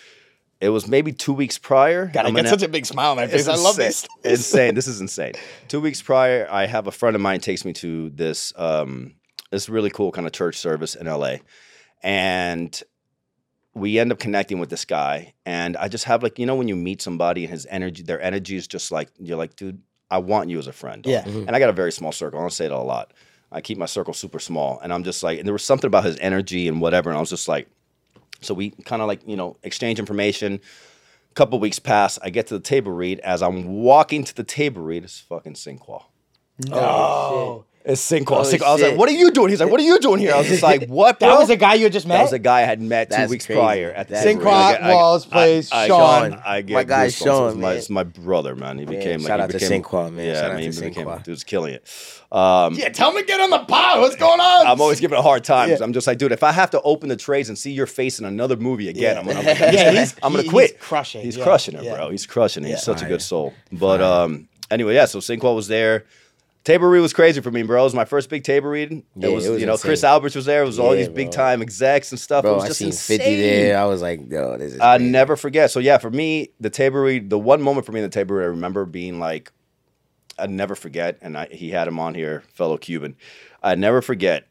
[0.61, 2.05] it was maybe two weeks prior.
[2.05, 3.47] God, I I'm get gonna- such a big smile on my It's face.
[3.47, 4.09] I love insane.
[4.23, 4.39] this.
[4.39, 4.75] insane.
[4.75, 5.33] This is insane.
[5.67, 9.15] Two weeks prior, I have a friend of mine takes me to this um
[9.51, 11.37] this really cool kind of church service in LA,
[12.03, 12.81] and
[13.73, 15.33] we end up connecting with this guy.
[15.45, 18.21] And I just have like you know when you meet somebody and his energy, their
[18.21, 21.05] energy is just like you're like, dude, I want you as a friend.
[21.05, 21.23] Yeah.
[21.25, 22.39] And I got a very small circle.
[22.39, 23.13] I don't say it a lot.
[23.53, 26.05] I keep my circle super small, and I'm just like, and there was something about
[26.05, 27.67] his energy and whatever, and I was just like,
[28.41, 30.59] so we kind of like you know exchange information
[31.31, 32.19] A couple weeks pass.
[32.21, 33.19] I get to the table read.
[33.21, 36.03] As I'm walking to the table read, it's fucking Sinqua.
[36.71, 38.27] Oh, It's Sinqua.
[38.43, 38.63] Holy Sinqua.
[38.67, 40.37] I was like, "What are you doing?" He's like, "What are you doing here?" I
[40.37, 42.17] was just like, "What, bro?" that was a guy you had just met.
[42.17, 43.59] That was a guy I had met two That's weeks crazy.
[43.59, 44.51] prior at the That's table read.
[44.51, 46.33] Sinqua I get- I- I- Sean.
[46.33, 47.07] I, I get My guy.
[47.09, 48.77] Sean, It's my, my brother, man.
[48.77, 50.25] He became like shout he out to became, Sinqua, man.
[50.27, 51.25] Yeah, Shout I out mean, to he became, Sinqua.
[51.25, 51.87] he was killing it.
[52.31, 53.99] Um, yeah, tell me get on the pod.
[53.99, 54.65] What's going on?
[54.67, 55.69] I'm always giving a hard time.
[55.69, 55.77] Yeah.
[55.81, 58.19] I'm just like, dude, if I have to open the trays and see your face
[58.19, 60.71] in another movie again, I'm gonna, I'm, Yeah, he's- I'm gonna he- quit.
[60.71, 61.21] he's crushing.
[61.23, 61.95] He's Yeah, crushing it, yeah.
[61.95, 62.09] bro.
[62.09, 62.67] He's crushing it.
[62.67, 62.79] He's Yeah.
[62.95, 63.53] such a good soul.
[63.71, 65.05] But um, anyway, yeah.
[65.05, 66.05] So Sinqua was there.
[66.63, 67.81] Table read was crazy for me, bro.
[67.81, 68.91] It was my first big table read.
[68.91, 69.89] It Yeah, was, it was you know, insane.
[69.89, 70.61] Chris Albrecht was there.
[70.61, 71.33] It was all Yeah, these big bro.
[71.33, 72.45] time execs and stuff.
[72.45, 73.17] it Bro, was I just seen insane.
[73.17, 73.77] 50 there.
[73.79, 75.71] I was like, yo, this is I never forget.
[75.71, 78.35] So yeah, for me, the table read, the one moment for me in the table
[78.35, 79.51] read, I remember being like,
[80.41, 83.15] I'd never forget, and I, he had him on here, fellow Cuban.
[83.61, 84.47] I'd never forget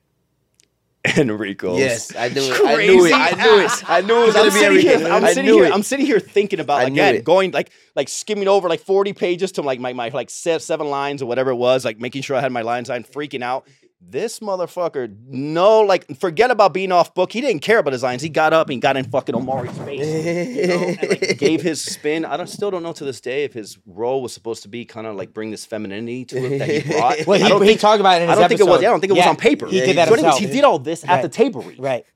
[1.17, 1.79] Enrique's.
[1.79, 2.61] Yes, I knew it.
[2.63, 3.13] I knew it.
[3.15, 3.91] I knew it.
[3.91, 5.65] I knew it was I'm gonna be sitting, here, I'm I sitting here.
[5.65, 5.73] it.
[5.73, 7.25] I'm sitting here thinking about again it.
[7.25, 11.23] going like like skimming over like 40 pages to like my my like seven lines
[11.23, 13.67] or whatever it was, like making sure I had my lines on, freaking out.
[14.03, 17.33] This motherfucker, no, like forget about being off book.
[17.33, 18.23] He didn't care about his lines.
[18.23, 21.85] He got up and got in fucking Omari's face, you know, and like gave his
[21.85, 22.25] spin.
[22.25, 24.85] I don't still don't know to this day if his role was supposed to be
[24.85, 27.27] kind of like bring this femininity to it that he brought.
[27.27, 28.81] Well, he, I don't he think talked about it in I don't think it was.
[28.83, 29.67] Yeah, I don't think it was on paper.
[29.67, 30.41] He did that So anyways, himself.
[30.41, 31.23] he did all this at Right.
[31.23, 32.07] the table read Right.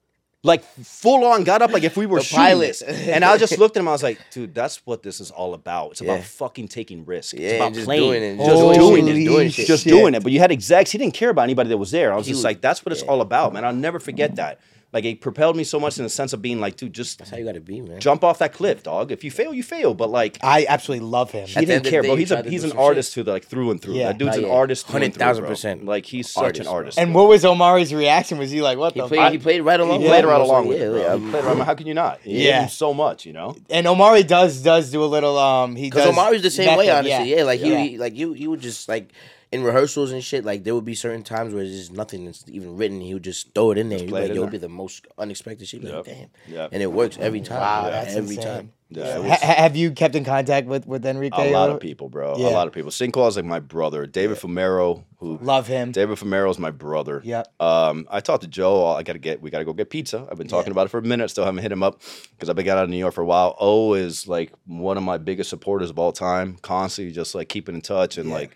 [0.44, 3.80] Like full on got up like if we were shooting and I just looked at
[3.80, 3.88] him.
[3.88, 5.92] I was like, dude, that's what this is all about.
[5.92, 6.22] It's about Yeah.
[6.24, 7.32] fucking taking risks.
[7.32, 9.66] It's Yeah, about just playing, doing it, just doing it, doing shit.
[9.66, 10.22] just doing it.
[10.22, 10.90] But you had execs.
[10.92, 12.12] He didn't care about anybody that was there.
[12.12, 13.64] I was He just was- like, that's what it's all about, man.
[13.64, 14.60] I'll never forget that.
[14.94, 17.30] Like it propelled me so much in the sense of being like, dude, just That's
[17.32, 17.98] how you gotta be, man.
[18.00, 19.10] jump off that cliff, dog.
[19.10, 19.92] If you fail, you fail.
[19.92, 21.48] But like, I absolutely love him.
[21.48, 22.16] he didn't care, day, bro.
[22.16, 22.84] He's a he's an some shit.
[22.86, 23.94] artist to the, like through and through.
[23.94, 24.06] Yeah.
[24.12, 25.84] That dude's an artist, hundred thousand percent.
[25.84, 26.74] Like he's such Artist, an bro.
[26.74, 26.98] artist.
[26.98, 27.24] And bro.
[27.24, 28.38] what was Omari's reaction?
[28.38, 29.18] Was he like, "What He the?" played.
[29.18, 29.32] fuck?
[29.32, 30.00] he played right along.
[30.00, 32.20] He played right along with yeah, yeah, He played right- How can you not?
[32.24, 32.48] Yeah.
[32.48, 32.66] yeah.
[32.68, 33.56] so much, you know.
[33.68, 35.36] And Omari does does do a little.
[35.36, 37.34] Um, he Because does Omari's the same way, honestly.
[37.34, 37.78] Yeah, like Yeah.
[37.82, 39.10] he, he, like you, he would just like
[39.54, 40.44] in rehearsals and shit.
[40.44, 43.00] Like there would be certain times where there's just nothing that's even written.
[43.00, 43.98] He would just throw it in there.
[44.00, 44.42] He'd it like, in "Yo, there.
[44.48, 46.70] it'd be the most unexpected shit." You'd Like, damn, Yep.
[46.72, 47.60] and it works every time.
[47.60, 48.52] Wow, Yeah, that's every insane.
[48.52, 48.72] time.
[48.90, 51.50] Yeah, it Ha- have you kept in contact with with Enrique?
[51.50, 52.36] a lot of people, bro.
[52.36, 52.48] Yeah.
[52.48, 52.90] A lot of people.
[52.92, 54.06] Sinqua is like my brother.
[54.06, 55.90] David Fumero, who Love him.
[55.90, 57.20] David Fumero is my brother.
[57.24, 57.42] Yeah.
[57.58, 58.86] Um, I talked to Joe.
[58.86, 59.40] I gotta get.
[59.42, 60.28] We gotta go get pizza.
[60.30, 61.28] I've been talking about it for a minute.
[61.30, 62.00] Still haven't hit him up
[62.32, 63.56] because I've been out of New York for a while.
[63.58, 66.56] O is like one of my biggest supporters of all time.
[66.62, 68.54] Constantly just like keeping in touch and like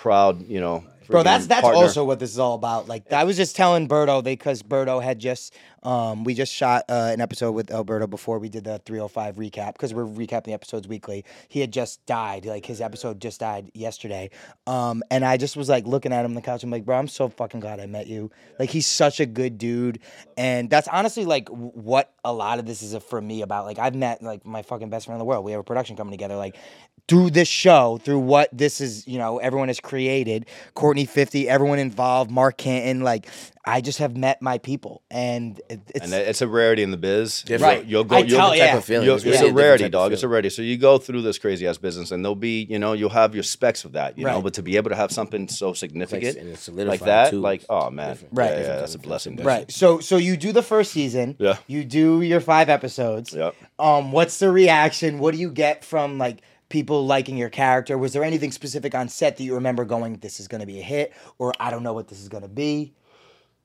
[0.00, 0.46] proud.
[0.46, 1.82] You know, Bro, that's that's partner.
[1.82, 2.88] also what this is all about.
[2.88, 7.10] Like I was just telling Berto because Berto had just um we just shot uh,
[7.12, 10.86] an episode with Alberto before we did the 305 recap because we're recapping the episodes
[10.86, 11.24] weekly.
[11.48, 14.30] He had just died, like his episode just died yesterday.
[14.66, 16.62] Um and I just was like looking at him on the couch.
[16.62, 18.30] I'm like, bro, I'm so fucking glad I met you.
[18.58, 20.00] Like he's such a good dude,
[20.36, 23.64] and that's honestly like what a lot of this is for me about.
[23.64, 25.44] Like I've met like my fucking best friend in the world.
[25.44, 26.36] We have a production company together.
[26.36, 26.56] Like
[27.10, 31.80] through this show, through what this is, you know, everyone has created, Courtney 50, everyone
[31.80, 33.26] involved, Mark Canton, like
[33.64, 35.02] I just have met my people.
[35.10, 37.42] And it's And it's a rarity in the biz.
[37.42, 37.86] Different.
[37.86, 38.16] You'll, you'll go.
[38.16, 38.76] I you'll, tell Type yeah.
[38.76, 39.06] of feeling.
[39.06, 40.12] You'll, It's it's really a rarity, type of dog.
[40.12, 40.50] It's a rarity.
[40.50, 43.34] So you go through this crazy ass business, and there'll be, you know, you'll have
[43.34, 44.40] your specs of that, you know.
[44.40, 47.40] But to be able to have something so significant and it's like that, too.
[47.40, 48.38] like, oh man, Different.
[48.38, 48.50] Right.
[48.52, 49.36] yeah, yeah, that's a blessing.
[49.36, 49.48] feeling.
[49.48, 49.70] right.
[49.72, 51.34] So so you do the first season.
[51.40, 51.56] Yeah.
[51.66, 53.34] You do your five episodes.
[53.34, 53.56] Yep.
[53.80, 55.18] Um, what's the reaction?
[55.18, 56.40] What do you get from like
[56.70, 57.98] people liking your character?
[57.98, 60.82] Was there anything specific on set that you remember going, this is gonna be a
[60.82, 62.94] hit, or I don't know what this is gonna be?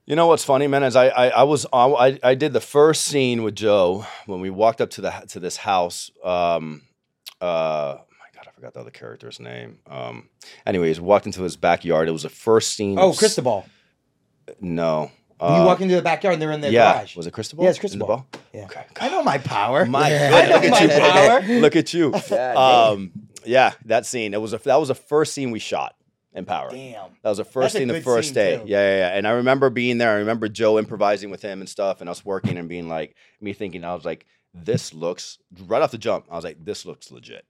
[0.05, 0.83] You know what's funny, man?
[0.83, 4.49] Is I I, I was I, I did the first scene with Joe when we
[4.49, 6.11] walked up to the to this house.
[6.23, 6.81] Um,
[7.41, 9.79] uh, my God, I forgot the other character's name.
[9.89, 10.29] Um,
[10.65, 12.07] anyways, walked into his backyard.
[12.07, 12.99] It was the first scene.
[12.99, 13.65] Oh, s- Cristobal.
[15.41, 15.47] No.
[15.47, 16.93] you Uh, walk into the backyard and they're in their yeah.
[16.93, 17.15] garage.
[17.15, 17.63] Was it Cristobal?
[17.63, 18.07] Yeah, it's the Cristobal.
[18.07, 18.27] ball?
[18.53, 18.65] Yeah.
[18.65, 18.85] Okay.
[18.99, 19.85] I know my power.
[19.85, 21.41] My I know look my at you, power.
[21.59, 22.13] Look at you.
[22.37, 23.11] um,
[23.45, 24.33] yeah, that scene.
[24.33, 25.95] It was a, that was the first scene we shot
[26.33, 26.69] in Power.
[26.71, 27.11] Damn.
[27.21, 28.55] That was the first That's scene, the first day.
[28.65, 29.17] Yeah, yeah, yeah.
[29.17, 30.11] And I remember being there.
[30.11, 33.53] I remember Joe improvising with him and stuff, and us working and being like, me
[33.53, 36.25] thinking, I was like, this looks right off the jump.
[36.31, 37.45] I was like, this looks legit.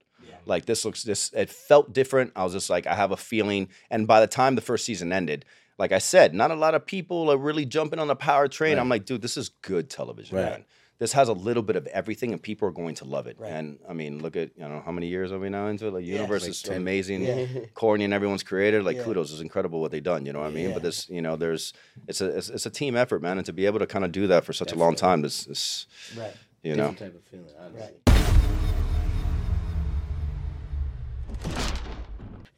[0.47, 1.31] Like this looks this.
[1.33, 2.33] It felt different.
[2.35, 3.69] I was just like, I have a feeling.
[3.89, 5.45] And by the time the first season ended,
[5.77, 8.77] like I said, not a lot of people are really jumping on the power train.
[8.79, 10.45] I'm like, dude, this is good television, Right.
[10.45, 10.65] man.
[10.97, 13.35] This has a little bit of everything, and people are going to love it.
[13.37, 13.51] Right.
[13.51, 15.93] And I mean, look at you know how many years are we now into it?
[15.93, 16.77] Like, universe like is 10.
[16.77, 17.23] amazing.
[17.23, 17.45] Yeah.
[17.73, 18.85] Courtney and everyone's created.
[18.85, 19.03] Like, Yeah.
[19.03, 20.25] kudos is incredible what they've done.
[20.25, 20.71] You know what I mean?
[20.71, 21.73] But this, you know, there's
[22.07, 24.13] it's a it's, it's a team effort, man, and to be able to kind of
[24.13, 25.85] do that for such a long time is, is
[26.17, 26.31] Right.
[26.63, 26.91] you know.
[26.91, 27.51] Different type of feeling.
[27.59, 27.81] honestly.
[27.81, 28.01] Right.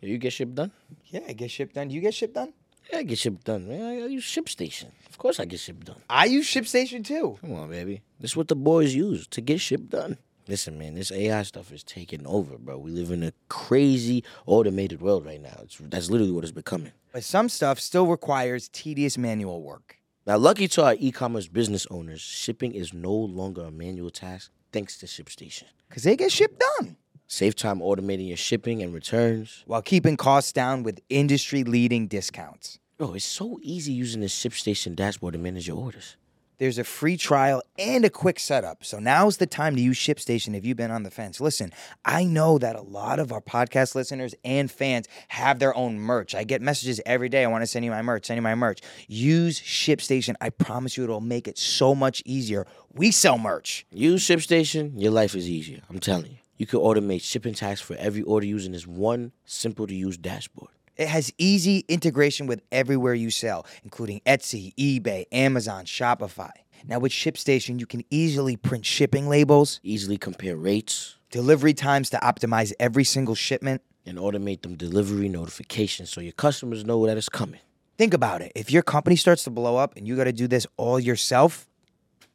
[0.01, 0.71] You get ship done?
[1.07, 1.87] Yeah, I get ship done.
[1.87, 2.53] Do you get ship done?
[2.91, 4.03] Yeah, I get ship done, man.
[4.03, 4.91] I, use ShipStation.
[5.09, 6.01] Of course, I get ship done.
[6.09, 7.37] I use ShipStation too.
[7.41, 8.01] Come on, baby.
[8.19, 10.17] This is what the boys use to get shit done.
[10.47, 12.77] Listen, man, this AI stuff is taking over, bro.
[12.77, 15.59] We live in a crazy automated world right now.
[15.63, 16.93] It's, that's literally what it's becoming.
[17.11, 19.97] But some stuff still requires tedious manual work.
[20.25, 24.97] Now, lucky to our e-commerce business owners, shipping is no longer a manual task thanks
[24.99, 25.63] to ShipStation.
[25.89, 26.95] Because they get ship done.
[27.29, 29.63] Save time automating your shipping and returns.
[29.67, 32.79] While keeping costs down with industry leading discounts.
[32.97, 36.15] Bro, it's so easy using the ShipStation dashboard to manage your orders.
[36.57, 38.83] There's a free trial and a quick setup.
[38.83, 41.39] So now's the time to use ShipStation if you've been on the fence.
[41.39, 41.71] Listen,
[42.05, 46.33] I know that a lot of our podcast listeners and fans have their own merch.
[46.33, 47.43] I get messages every day.
[47.43, 48.79] I want to send you my merch, send you my merch.
[49.07, 50.35] Use ShipStation.
[50.41, 52.65] I promise you it'll make it so much easier.
[52.93, 53.85] We sell merch.
[53.91, 55.81] Use ShipStation, your life is easier.
[55.89, 56.37] I'm telling you.
[56.57, 60.71] You can automate shipping tasks for every order using this one simple to use dashboard.
[60.95, 66.49] It has easy integration with everywhere you sell, including Etsy, eBay, Amazon, Shopify.
[66.87, 72.17] Now, with ShipStation, you can easily print shipping labels, Easily compare rates delivery times to
[72.17, 73.81] optimize every single shipment.
[74.05, 77.59] and automate them delivery notifications so your customers know that it's coming.
[77.97, 78.51] Think about it.
[78.55, 81.67] If your company starts to blow up and you got to do this all yourself,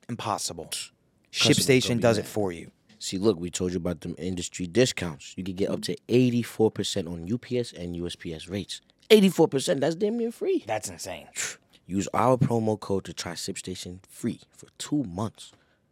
[0.09, 0.67] impossible.
[0.67, 0.93] Customers
[1.33, 2.71] ShipStation does it for you.
[3.03, 5.35] See, look, we told you about them industry discounts.
[5.37, 8.81] You can get up to 84% on UPS and USPS rates.
[9.11, 10.63] 84%, that's damn near free.
[10.69, 11.27] That's insane.
[11.87, 15.51] Use our promo code to try ShipStation free for two months.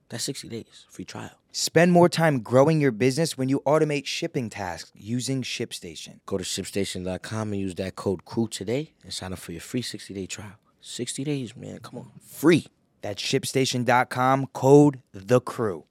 [0.09, 1.33] That's 60 days, free trial.
[1.51, 6.21] Spend more time growing your business when you automate shipping tasks using ShipStation.
[6.27, 9.83] Go to shipstation.com and use that code CREW today and sign up for your free
[9.83, 10.53] 60 day trial.
[10.81, 11.81] 60 days, man.
[11.81, 12.11] Come on.
[12.25, 12.69] Free.
[13.03, 15.87] That's shipstation.com, code the crew.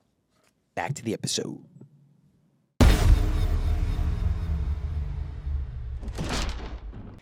[0.80, 1.60] Back to the episode.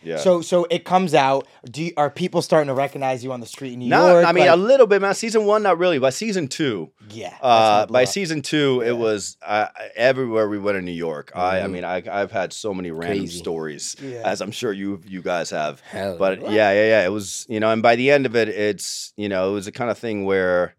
[0.00, 0.18] Yeah.
[0.18, 1.48] So so it comes out.
[1.68, 4.26] Do you, are people starting to recognize you on the street in New no, York?
[4.26, 5.12] I mean Like- a little bit, man.
[5.14, 5.98] Season one, not really.
[5.98, 7.36] By season two, yeah.
[7.42, 8.08] uh, by up.
[8.08, 9.66] season two, it was uh,
[9.96, 11.32] everywhere we went in New York.
[11.34, 13.38] I, I mean, I, I've had so many random Crazy.
[13.38, 14.22] stories, Yeah.
[14.24, 15.80] as I'm sure you you guys have.
[15.80, 16.52] Hell, But what?
[16.52, 17.04] yeah, yeah, yeah.
[17.04, 19.66] It was, you know, and by the end of it, it's, you know, it was
[19.66, 20.76] a kind of thing where,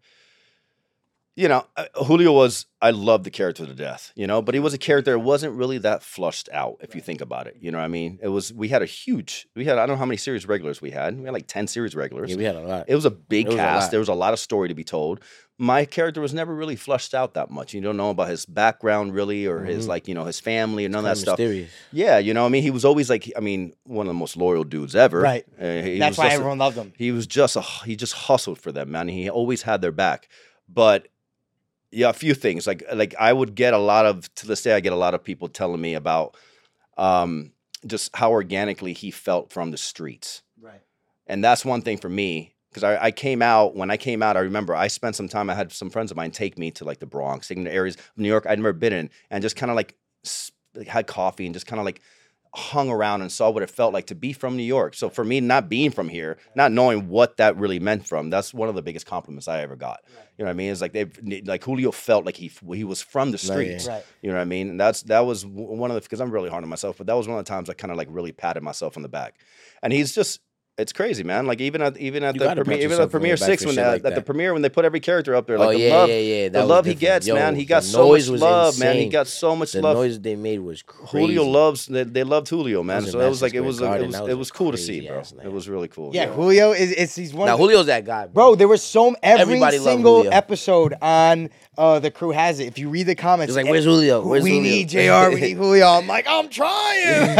[1.36, 4.60] you know, uh, Julio was, I loved the character to death, you know, but he
[4.60, 7.56] was a character that wasn't really that flushed out, if you think about it.
[7.60, 8.18] You know what I mean?
[8.20, 10.82] It was, we had a huge, we had, I don't know how many series regulars
[10.82, 11.16] we had.
[11.18, 12.30] We had like 10 series regulars.
[12.30, 12.84] Yeah, we had a lot.
[12.88, 13.84] It was a big was a cast.
[13.86, 13.90] lot.
[13.92, 15.20] there was a lot of story to be told.
[15.56, 17.74] My character was never really flushed out that much.
[17.74, 19.88] You don't know about his background really, or his Mhm.
[19.88, 21.38] like you know his family and none of that stuff.
[21.38, 21.70] mysterious.
[21.92, 24.38] Yeah, you know, I mean, he was always like, I mean, one of the most
[24.38, 25.20] loyal dudes ever.
[25.20, 25.44] Right.
[25.60, 26.94] Uh, That's why just a- everyone loved him.
[26.96, 29.08] he was just a he just hustled for them, man.
[29.08, 30.28] He always had their back.
[30.66, 31.08] But
[31.90, 34.74] yeah, a few things like like I would get a lot of to this day
[34.74, 36.36] I get a lot of people telling me about
[36.96, 37.52] um
[37.86, 40.42] just how organically he felt from the streets.
[40.60, 40.82] Right.
[41.26, 44.36] And that's one thing for me because I, I came out when I came out.
[44.36, 45.50] I remember I spent some time.
[45.50, 47.96] I had some friends of mine take me to like the Bronx, taking to areas
[47.96, 49.96] of New York I'd never been in, and just kind of like
[50.86, 52.00] had coffee and just kind of like
[52.54, 54.94] hung around and saw what it felt like to be from New York.
[54.94, 58.52] So for me, not being from here, not knowing what that really meant from, that's
[58.52, 60.00] one of the biggest compliments I ever got.
[60.36, 60.72] You know what I mean?
[60.72, 61.06] It's like they
[61.42, 63.86] like Julio felt like he he was from the streets.
[63.86, 64.04] Right.
[64.22, 64.70] You know what I mean?
[64.70, 67.14] And that's that was one of the because I'm really hard on myself, but that
[67.14, 69.36] was one of the times I kind of like really patted myself on the back.
[69.82, 70.40] And he's just
[70.80, 71.46] it's crazy, man.
[71.46, 73.84] Like even at even at You the premiere, even at the premiere six when shit
[73.84, 75.78] the, like at the premiere when they put every character up there, like oh the
[75.78, 76.48] yeah, love, yeah, yeah.
[76.48, 77.54] The was love he gets, Yo, man.
[77.56, 78.96] He got so much noise was love, man.
[78.96, 79.96] He got so much The love.
[79.96, 81.18] noise they made was crazy.
[81.26, 83.02] Julio loves they, they loved Julio, man.
[83.02, 84.06] was So it was like it was a, it Garden.
[84.08, 85.18] was it was a was cool to see, bro.
[85.18, 85.32] ass.
[85.42, 86.14] It was really cool.
[86.14, 89.14] Yeah, Julio is it's he's one Now of Julio's that guy, Bro, there was so
[89.22, 92.66] every single episode on uh, the crew has it.
[92.66, 94.20] If you read the comments, It's like, eh, where's Julio?
[94.26, 94.70] Where's we Julio?
[94.70, 95.34] need Jr.
[95.34, 95.86] We need Julio.
[95.86, 97.04] I'm like, I'm trying.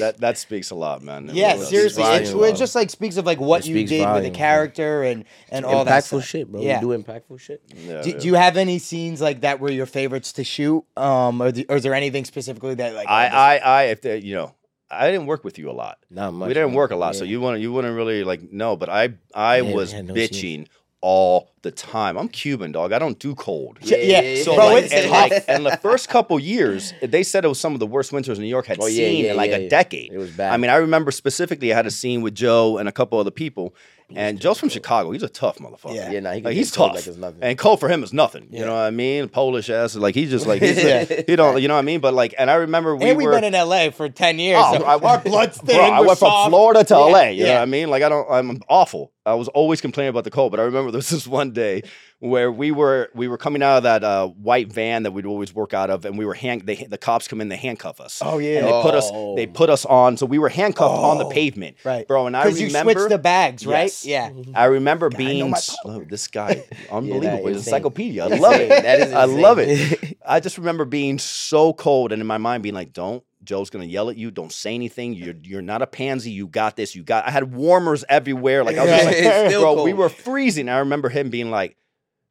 [0.00, 1.30] that that speaks a lot, man.
[1.30, 2.40] It yeah, really seriously, volume, it's, bro.
[2.54, 4.38] It just like speaks of like what It you speaks did with volume, the bro.
[4.38, 6.24] character and and all that impactful stuff.
[6.24, 6.60] shit, bro.
[6.62, 6.80] Yeah.
[6.80, 7.62] We do impactful shit.
[7.74, 8.18] Yeah, Do, yeah.
[8.18, 10.84] do you have any scenes like that were your favorites to shoot?
[10.96, 14.18] Um, or, the, or is there anything specifically that like I, I, I, if they,
[14.18, 14.54] you know,
[14.90, 15.98] I didn't work with you a lot.
[16.10, 16.48] Not much.
[16.48, 16.76] we didn't man.
[16.76, 18.76] work a lot, so you wouldn't, you wouldn't really like know.
[18.76, 20.68] But I, I Yeah, was we had no bitching scene.
[21.06, 22.16] All the time.
[22.16, 22.90] I'm Cuban, dog.
[22.94, 23.76] I don't do cold.
[23.82, 27.44] Yeah, yeah, So Bro, like, it's and like, and the first couple years, they said
[27.44, 29.36] it was some of the worst winters New York had Oh, yeah, seen yeah, in
[29.36, 29.68] like yeah, a yeah.
[29.68, 30.12] decade.
[30.14, 30.54] It was bad.
[30.54, 33.30] I mean, I remember specifically I had a scene with Joe and a couple other
[33.30, 33.74] people,
[34.14, 35.10] and Joe's from Chicago.
[35.12, 35.94] He's a tough motherfucker.
[35.94, 36.10] Yeah.
[36.10, 37.38] Yeah, nah, he Like, he's tough, like it's nothing.
[37.42, 38.44] and cold for him is nothing.
[38.50, 38.64] You Yeah.
[38.66, 39.28] know what I mean?
[39.28, 41.04] Polish ass, like he's just like he's Yeah.
[41.08, 42.00] like, he don't, you know what I mean?
[42.00, 43.32] But like, and I remember we and we've were.
[43.32, 44.62] been in LA for ten years.
[44.64, 45.76] Oh, so I- our blood's thin.
[45.76, 46.48] Bro, I went from.
[46.50, 47.22] Florida to LA.
[47.30, 47.88] You know what I mean?
[47.90, 48.30] Like I don't.
[48.30, 49.12] I'm awful.
[49.26, 51.82] I was always complaining about the cold, but I remember there was this one day
[52.24, 55.54] where we were we were coming out of that uh, white van that we'd always
[55.54, 56.62] work out of, and we were hand.
[56.64, 58.22] They, the cops come in, they handcuff us.
[58.24, 59.10] Oh yeah, And they put us.
[59.12, 59.36] Oh.
[59.36, 60.16] They put us on.
[60.16, 61.30] So we were handcuffed on the Oh.
[61.30, 62.26] pavement, right, bro.
[62.26, 63.82] And I because you remember switched the bags, right?
[63.84, 64.04] Yes.
[64.06, 64.30] Yeah.
[64.54, 66.04] I remember God, I know being my slow.
[66.04, 67.46] This guy, unbelievable.
[67.48, 67.74] He's a insane.
[67.74, 68.24] encyclopedia.
[68.24, 68.68] I love it.
[68.70, 70.16] That is I love it.
[70.26, 73.84] I just remember being so cold, and in my mind being like, "Don't." Joe's gonna
[73.84, 74.30] yell at you.
[74.30, 75.12] Don't say anything.
[75.12, 76.30] You're you're not a pansy.
[76.30, 76.94] You got this.
[76.94, 77.26] You got.
[77.26, 78.64] I had warmers everywhere.
[78.64, 79.84] Like I was just like, It's still bro.
[79.84, 79.98] We cold.
[79.98, 80.70] were freezing.
[80.70, 81.76] I remember him being like,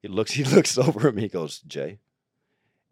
[0.03, 0.31] he looks.
[0.31, 1.23] He looks over at me.
[1.23, 1.97] He goes, Jay,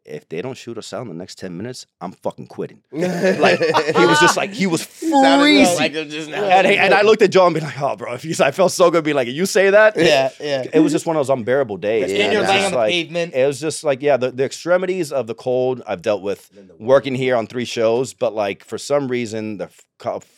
[0.03, 2.81] if they don't shoot us out in the next ten minutes, I'm fucking quitting.
[2.91, 5.77] Like he was just like he was Sounded freezing.
[5.77, 6.43] like just now.
[6.43, 8.49] and, he- and I looked at Joe and be like, oh, bro, if he's, I
[8.51, 9.95] felt so good be like, you say that?
[9.97, 10.65] Yeah, yeah.
[10.73, 12.11] It was just one of those unbearable days.
[12.11, 12.23] Yeah, man.
[12.25, 13.33] and you're laying just on the like- pavement.
[13.35, 17.13] It was just like, yeah, the, the extremities of the cold I've dealt with working
[17.13, 19.69] here on three shows, but like for some reason, the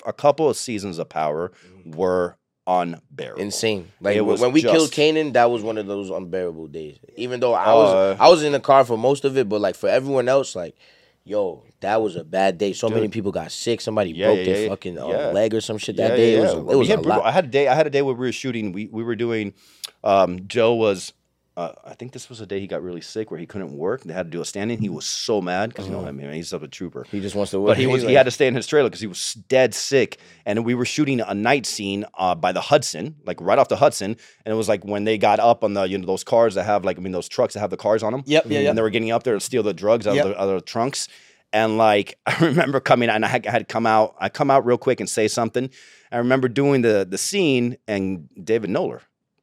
[0.05, 1.51] a couple of seasons of Power
[1.86, 2.36] were
[2.67, 3.41] unbearable.
[3.41, 3.91] Insane.
[3.99, 6.67] Like It when- was when we killed just- Kanan, that was one of those unbearable
[6.67, 6.97] days.
[7.15, 9.62] Even though I was Uh, I was in the car for most of it, but
[9.62, 10.76] like for everyone else, like,
[11.26, 12.71] yo, that was a bad day.
[12.73, 13.82] So many people got sick.
[13.82, 16.36] Somebody Yeah, broke yeah, their yeah, fucking uh, leg or some shit that day.
[16.36, 17.26] It was it was a lot.
[17.26, 17.67] I had a day.
[17.67, 18.71] I had a day where we were shooting.
[18.71, 19.54] We we were doing.
[20.04, 21.13] Um, Joe was.
[21.56, 24.02] Uh, I think this was a day he got really sick where he couldn't work.
[24.04, 24.80] They had to do a standing.
[24.80, 27.06] He was so mad because you know I mean he's such a trooper.
[27.12, 27.70] He just wants to work.
[27.72, 29.76] But he was He's he had to stay in his trailer because he was dead
[29.76, 33.70] sick, and we were shooting a night scene uh, by the Hudson, like right off
[33.70, 36.24] the Hudson, and it was like when they got up on the you know those
[36.24, 38.24] cars that have like I mean those trucks that have the cars on them.
[38.26, 38.70] Yep, yeah, yeah.
[38.70, 40.26] And they were getting up there to steal the drugs out, Yep.
[40.26, 41.08] of, the, out of the trunks,
[41.52, 44.50] and like I remember coming out and I had, I had come out, I come
[44.50, 45.70] out real quick and say something.
[46.12, 49.02] I remember doing the the scene, and David Knoller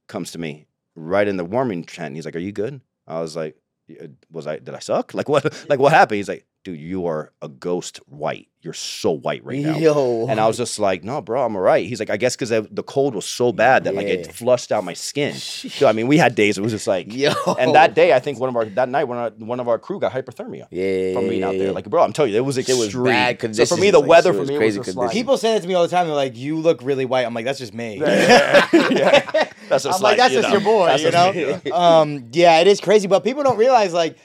[0.08, 2.14] comes to me right in the warming tent.
[2.16, 3.56] He's like, "Are you good?" I was like.
[3.90, 5.14] Uh, was I did I suck?
[5.14, 5.66] Like what?
[5.68, 6.18] Like what happened?
[6.18, 8.48] He's like, dude, you are a ghost white.
[8.62, 9.78] You're so white right now.
[9.78, 10.26] Yo.
[10.28, 11.86] And I was just like, no, bro, I'm all right.
[11.86, 14.84] He's like, I guess because the cold was so bad that like it flushed out
[14.84, 15.34] my skin.
[15.70, 17.32] So, I mean, we had days it was just like, Yo.
[17.58, 19.68] and that day, I think one of our that night, one of our, one of
[19.68, 21.72] our crew got hypothermia Yeah, from being out there.
[21.72, 23.04] Like, bro, I'm telling you, it was it was extreme.
[23.04, 24.98] bad so for me, conditions, the like, weather for it was me crazy was just
[24.98, 26.06] like, People say that to me all the time.
[26.06, 28.66] They're like, "You look really white." I'm like, "That's just me." yeah.
[29.68, 31.32] That's just I'm like, "That's you just know, your boy," you know.
[31.64, 31.70] me.
[31.70, 34.20] um, yeah, it is crazy, but people don't realize like, wh-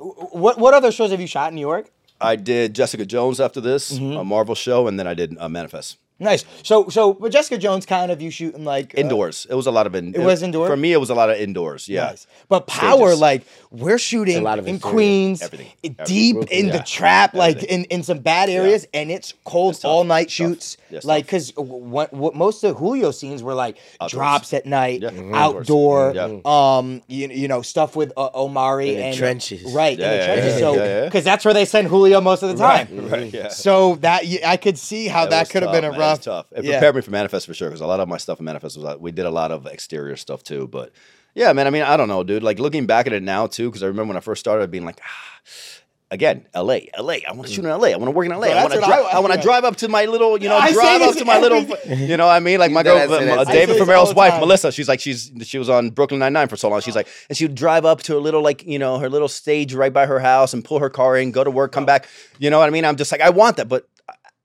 [0.00, 1.90] what what other shows have you shot in New York?
[2.20, 4.16] I did Jessica Jones after this, Mm-hmm.
[4.18, 5.96] a Marvel show, and then I did uh, Manifest.
[6.20, 6.44] Nice.
[6.62, 9.46] So so with Jessica Jones, kind of you shooting like uh, Indoors.
[9.48, 11.30] It was a lot of in, It was indoors For me, it was a lot
[11.30, 11.88] of indoors.
[11.88, 12.04] Yeah.
[12.10, 12.26] Nice.
[12.48, 13.20] But power, Stages.
[13.20, 14.92] like we're shooting lot of in interior.
[14.94, 15.66] Queens, Everything.
[15.68, 16.04] i- Everything.
[16.06, 16.72] deep in Yeah.
[16.76, 19.84] the trap, like in, in some bad areas, and it's cold tough.
[19.86, 20.76] all night It's shoots.
[20.90, 24.12] Yeah, like because what, what most of Julio scenes were like Outdoors.
[24.12, 25.10] drops at night, Yeah.
[25.10, 25.34] Mhm.
[25.34, 26.40] outdoor, Yeah.
[26.44, 29.72] um, you, you know stuff with uh, Omari In the and trenches.
[29.72, 30.52] right Yeah, in the yeah, trenches.
[30.54, 31.04] yeah, so yeah, yeah.
[31.06, 32.88] because that's where they send Julio most of the time.
[33.08, 33.32] Right.
[33.32, 33.48] Yeah.
[33.48, 36.20] So that I could see how that could have been a man.
[36.20, 36.46] It tough.
[36.52, 36.72] It yeah.
[36.72, 38.84] prepared me for Manifest for sure because a lot of my stuff in Manifest was
[38.84, 40.68] uh, we did a lot of exterior stuff too.
[40.68, 40.92] But
[41.34, 41.66] yeah, man.
[41.66, 42.42] I mean, I don't know, dude.
[42.42, 44.84] Like looking back at it now too, because I remember when I first started being
[44.84, 45.00] like.
[45.02, 45.40] Ah,
[46.12, 47.18] Again, LA, LA.
[47.28, 47.88] I want to shoot in LA.
[47.88, 48.48] I want to work in LA.
[48.48, 49.04] So I want to drive.
[49.04, 49.44] I- I, want to yeah.
[49.44, 52.26] drive up to my little, you know, drive up to my little, you know.
[52.26, 54.40] what I mean, like my girl, uh, say David all wife, time.
[54.40, 54.72] Melissa.
[54.72, 56.80] She's like, she's she was on Brooklyn Nine Nine for so long.
[56.80, 59.28] She's like, and she would drive up to a little, like, you know, her little
[59.28, 62.08] stage right by her house and pull her car in, go to work, come back.
[62.40, 62.84] You know what I mean?
[62.84, 63.88] I'm just like, I want that, but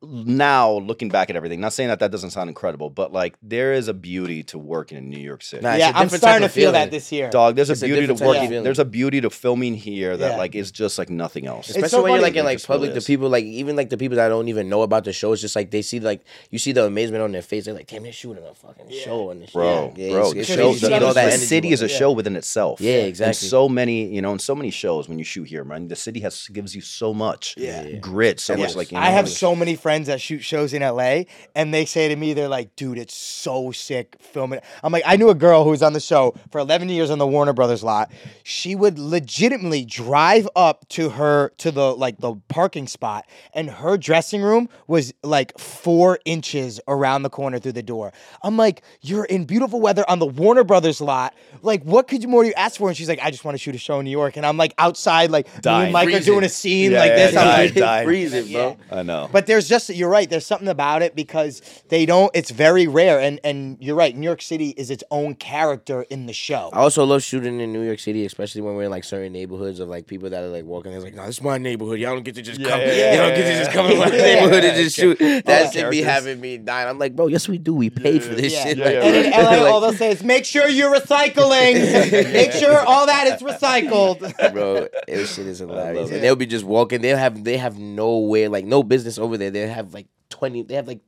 [0.01, 3.73] now looking back at everything, not saying that that doesn't sound incredible, but like there
[3.73, 5.63] is a beauty to working in New York City.
[5.63, 7.29] Nah, yeah, I'm starting to type of feel that this year.
[7.29, 8.49] Dog, there's a It's a beauty to different type of working.
[8.49, 8.63] feeling.
[8.63, 10.38] There's a beauty to filming here that Yeah.
[10.38, 11.69] like is just like nothing else.
[11.69, 14.17] Especially so when you're like in like public, the people like even like the people
[14.17, 16.71] that don't even know about the show, it's just like they see like you see
[16.71, 17.65] the amazement on their face.
[17.65, 20.05] They're like, damn, they're shooting a fucking show and this Bro, shit.
[20.05, 21.95] Yeah, bro, it's- the it show- the- the all that the city is a behind
[21.95, 21.97] it.
[21.99, 22.81] show within itself.
[22.81, 23.47] Yeah, And exactly.
[23.47, 26.19] so many, you know, in so many shows when you shoot here, man, the city
[26.19, 27.84] has gives you so much Yeah.
[27.93, 30.81] grit, so much like you know, I have so many friends that shoot shows in
[30.81, 31.23] LA,
[31.55, 35.15] and they say to me, they're like, "Dude, it's so sick filming." I'm like, I
[35.15, 37.84] knew a girl who was on the show for 11 years on the Warner Brothers
[37.84, 38.12] lot.
[38.43, 43.97] She would legitimately drive up to her to the like the parking spot, and her
[43.97, 48.12] dressing room was like four inches around the corner through the door.
[48.43, 51.34] I'm like, "You're in beautiful weather on the Warner Brothers lot.
[51.62, 53.60] Like, what could you more you ask for?" And she's like, "I just want to
[53.60, 55.84] shoot a show in New York," and I'm like outside, like me Dying.
[55.86, 57.36] and Mike are doing a scene Yeah, like yeah, this.
[57.36, 58.08] I'm dying, like, dying.
[58.08, 58.77] Freeze it, bro.
[58.91, 59.29] I know.
[59.31, 60.29] but there's just you're right.
[60.29, 62.31] There's something about it because they don't.
[62.33, 64.15] It's very rare, and and you're right.
[64.15, 66.69] New York City is its own character in the show.
[66.73, 69.79] I also love shooting in New York City, especially when we're in like certain neighborhoods
[69.79, 70.91] of like people that are like walking.
[70.93, 71.99] It's like, no, this is my neighborhood.
[71.99, 72.79] Y'all don't get to just Yeah, come.
[72.81, 73.73] yeah, you yeah, don't get to yeah, just yeah.
[73.75, 74.21] come in my Yeah.
[74.35, 75.19] neighborhood and just shoot.
[75.19, 76.88] That the should be having me dying.
[76.89, 77.73] I'm like, bro, yes we do.
[77.73, 78.63] We paid for this Yeah.
[78.63, 78.77] shit.
[78.77, 79.43] Yeah, Like, yeah, and in right.
[79.43, 81.73] LA, like, all they'll say is, "Make sure you're recycling.
[82.33, 84.19] Make sure all that is recycled."
[84.53, 86.09] bro, this shit is hilarious.
[86.09, 86.15] it.
[86.15, 87.01] And they'll be just walking.
[87.01, 89.51] They'll have they have nowhere like no business over there.
[89.67, 90.63] They have like twenty.
[90.63, 90.99] They have like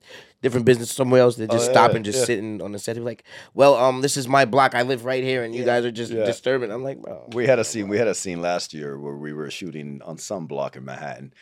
[0.42, 1.36] different business somewhere else.
[1.36, 2.26] They're just Oh, yeah, stopping, just yeah.
[2.26, 2.96] sitting on the set.
[2.96, 4.76] They're like, well, um, this is my block.
[4.76, 6.26] I live right here, and you guys are just Yeah.
[6.26, 6.72] disturbing.
[6.72, 7.28] I'm like, bro.
[7.34, 7.88] We had a scene.
[7.88, 11.34] We had a scene last year where we were shooting on some block in Manhattan.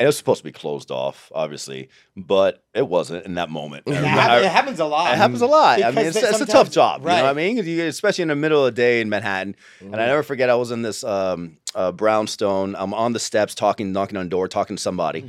[0.00, 3.82] And it was supposed to be closed off, obviously, but it wasn't in that moment.
[3.88, 5.12] I It, remember- hap- I- it happens a lot.
[5.12, 5.82] It happens a lot.
[5.82, 7.00] I mean, it's, they- it's a tough sometimes- job.
[7.00, 7.36] You know what I right.
[7.36, 7.56] mean?
[7.56, 9.56] 'Cause You, especially in the middle of the day in Manhattan.
[9.80, 12.76] And I never forget, I was in this um, uh, brownstone.
[12.76, 15.24] I'm on the steps talking, knocking on the door, talking to somebody.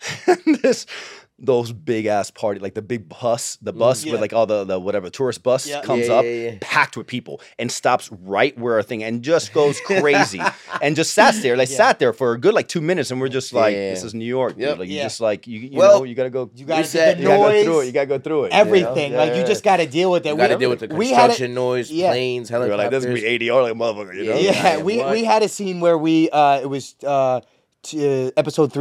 [0.26, 0.86] and this,
[1.42, 4.12] those big ass party, like the big bus, the bus Yeah.
[4.12, 5.80] with like all the, the whatever tourist bus Yeah.
[5.80, 6.58] comes Yeah, up, yeah, yeah.
[6.60, 10.40] packed with people, and stops right where our thing and just goes crazy
[10.82, 11.56] and just sat there.
[11.56, 13.90] Like sat there for a good like two minutes, and we're just like, Yeah.
[13.90, 14.54] this is New York.
[14.58, 14.78] Yep.
[14.80, 16.50] Like you just like you, you Well, know, you gotta go.
[16.54, 17.86] You got to said- the you gotta go noise, through it.
[17.86, 18.46] You gotta go through it.
[18.46, 18.60] you know?
[18.60, 19.12] everything.
[19.12, 20.30] Yeah, like you just got to deal with it.
[20.30, 22.10] You got to We- deal with the we had construction noise, yeah.
[22.10, 23.04] planes, We were helicopters.
[23.06, 24.36] like, this would be ADR like motherfucker, you know?
[24.36, 25.12] Yeah, Yeah, we what?
[25.12, 27.40] we had a scene where we uh it was uh
[27.82, 28.72] t- uh, episode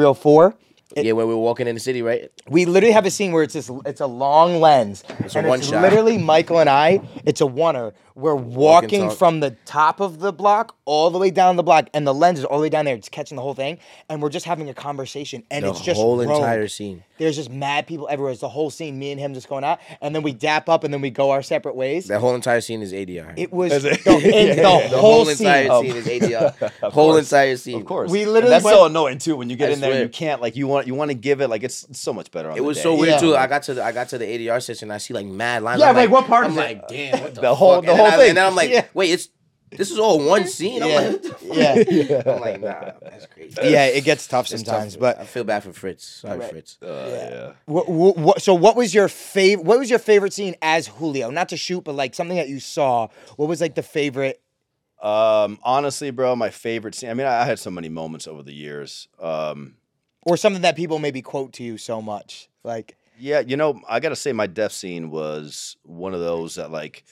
[0.96, 1.04] 304.
[1.06, 2.32] yeah, when we were walking in the city, right?
[2.48, 5.04] We literally have a scene where it's this it's a long lens.
[5.20, 5.82] It's a and one it's shot.
[5.82, 7.94] literally Michael and I, it's a oneer.
[8.16, 9.18] We're walking talk.
[9.18, 12.40] from the top of the block all the way down the block, and the lens
[12.40, 12.96] is all the way down there.
[12.96, 13.78] It's catching the whole thing,
[14.10, 16.30] and we're just having a conversation, and The it's just whole rogue.
[16.30, 17.04] entire scene.
[17.18, 18.32] There's just mad people everywhere.
[18.34, 19.00] It's the whole scene.
[19.00, 21.32] Me and him just going out, and then we dap up, and then we go
[21.32, 22.08] our separate ways.
[22.08, 23.34] That whole entire scene is ADR.
[23.38, 24.02] it was Is the, it?
[24.08, 25.92] it- the the whole, whole entire scene.
[25.92, 26.72] scene is ADR.
[26.92, 27.32] whole course.
[27.32, 27.80] entire scene.
[27.80, 28.12] Of course.
[28.12, 29.96] We And literally that's went- so annoying too when you get I in there and
[29.98, 30.04] swear.
[30.04, 32.50] you can't like you want you want to give it like it's so much better
[32.50, 32.84] on It the was day.
[32.84, 33.20] so weird Yeah.
[33.20, 33.36] too.
[33.36, 34.92] I got to the I got to the ADR session.
[34.92, 35.80] I see like mad lines.
[35.82, 36.60] Yeah, I'm like, what part I'm is it?
[36.60, 37.86] like, damn, what the, The whole- fuck?
[37.86, 38.30] the And then whole I- thing.
[38.30, 38.86] And then I'm like, Yeah.
[38.94, 39.30] wait, it's
[39.72, 40.82] this is all one scene.
[40.82, 40.96] I'm Yeah.
[40.96, 41.48] like, what the fuck?
[41.48, 42.24] Yeah.
[42.34, 43.56] I'm like, nah, that's crazy.
[43.64, 45.00] yeah, it gets tough It's sometimes, tough.
[45.02, 46.06] but I feel bad for Fritz.
[46.08, 46.50] Sorry, Right.
[46.50, 46.78] Fritz.
[46.82, 47.52] Uh, yeah.
[47.66, 49.66] What, what, so what was your favorite?
[49.66, 51.30] What was your favorite scene as Julio?
[51.30, 53.10] Not to shoot, but like something that you saw.
[53.36, 54.42] What was like the favorite
[55.02, 57.10] Um, honestly, bro, my favorite scene.
[57.10, 59.08] I mean, I, I had so many moments over the years.
[59.22, 59.76] Um,
[60.30, 62.50] Or something that people maybe quote to you so much.
[62.64, 66.72] Like, yeah, you know, I gotta say, my death scene was one of those that,
[66.72, 67.04] like,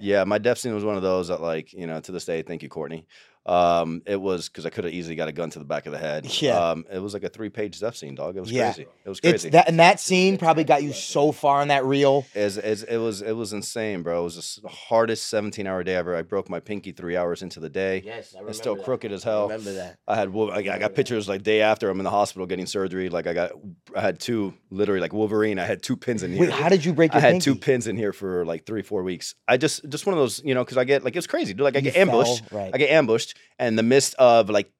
[0.00, 2.42] yeah, my death scene was one of those that, like, you know, to this day,
[2.42, 3.06] thank you, Courtney.
[3.46, 5.92] Um, it was because I could have easily got a gun to the back of
[5.92, 6.26] the head.
[6.40, 6.58] Yeah.
[6.70, 8.36] Um, it was like a three-page death scene, dog.
[8.36, 8.72] It was Yeah.
[8.72, 8.88] crazy.
[9.04, 9.48] It was it's crazy.
[9.50, 12.26] that, and that scene probably got you so far on that reel.
[12.34, 14.20] It's, it's, it was it was insane, bro.
[14.20, 16.16] It was the hardest 17 hour day ever.
[16.16, 18.02] I broke my pinky three hours into the day.
[18.04, 18.50] Yes, I remember.
[18.50, 18.84] It's still that.
[18.84, 19.42] crooked as I hell.
[19.48, 19.98] remember that.
[20.08, 22.46] I had wo- I got I got pictures like day after I'm in the hospital
[22.46, 23.08] getting surgery.
[23.10, 23.52] Like I got
[23.94, 25.58] I had two literally like Wolverine.
[25.58, 26.40] I had two pins in here.
[26.42, 27.44] Wait, how did you break I had pinky?
[27.44, 29.34] two pins in here for like three four weeks.
[29.46, 31.52] I just just one of those you know because I get like it's crazy.
[31.52, 32.44] Dude, like I You get ambushed.
[32.46, 32.70] fell, right.
[32.74, 34.70] I get ambushed, and in the midst of like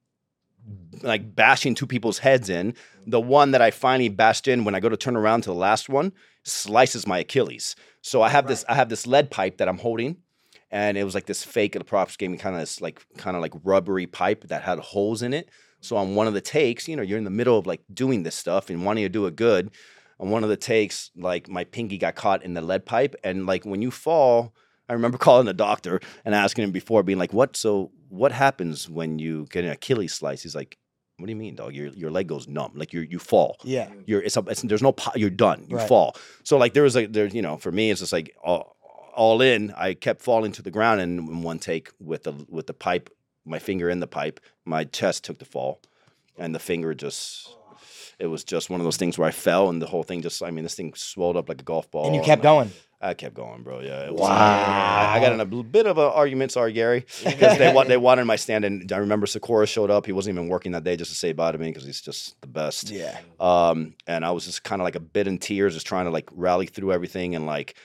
[1.03, 2.73] like bashing two people's heads in,
[3.05, 5.55] the one that I finally bashed in when I go to turn around to the
[5.55, 7.75] last one slices my Achilles.
[8.01, 10.17] So I have this I have this lead pipe that I'm holding,
[10.71, 11.73] and it was like this fake.
[11.73, 14.79] The props gave me kind of this like kind of like rubbery pipe that had
[14.79, 15.49] holes in it.
[15.81, 18.23] So on one of the takes, you know, you're in the middle of like doing
[18.23, 19.71] this stuff and wanting to do it good.
[20.19, 23.45] On one of the takes, like my pinky got caught in the lead pipe, and
[23.45, 24.53] like when you fall,
[24.89, 27.55] I remember calling the doctor and asking him before, being like, "What?
[27.57, 30.77] So what happens when you get an Achilles slice?" He's like,
[31.17, 31.73] "What do you mean, dog?
[31.73, 33.57] Your your leg goes numb, like you you fall.
[33.63, 33.89] Yeah.
[34.05, 35.65] You're it's, a, it's there's no po- you're done.
[35.67, 35.87] You Right.
[35.87, 36.15] fall.
[36.43, 38.75] So like there was like there you know for me it's just like all,
[39.15, 39.71] all in.
[39.77, 43.09] I kept falling to the ground, and in one take with the with the pipe,
[43.45, 45.81] my finger in the pipe, my chest took the fall,
[46.37, 47.49] and the finger just.
[48.17, 50.41] It was just one of those things where I fell and the whole thing just,
[50.41, 52.05] I mean, this thing swelled up like a golf ball.
[52.05, 52.71] And you kept going.
[53.05, 53.81] I kept going, bro.
[53.81, 54.05] Yeah.
[54.07, 54.29] It was, Wow.
[54.29, 58.25] I, I got in a bit of an argument, sorry, Gary, because they, they wanted
[58.25, 58.65] my stand.
[58.65, 60.05] And I remember Sikora showed up.
[60.05, 62.39] He wasn't even working that day just to say bye to me because he's just
[62.41, 62.89] the best.
[62.89, 63.17] Yeah.
[63.39, 66.11] Um, and I was just kind of like a bit in tears, just trying to
[66.11, 67.75] like rally through everything and like,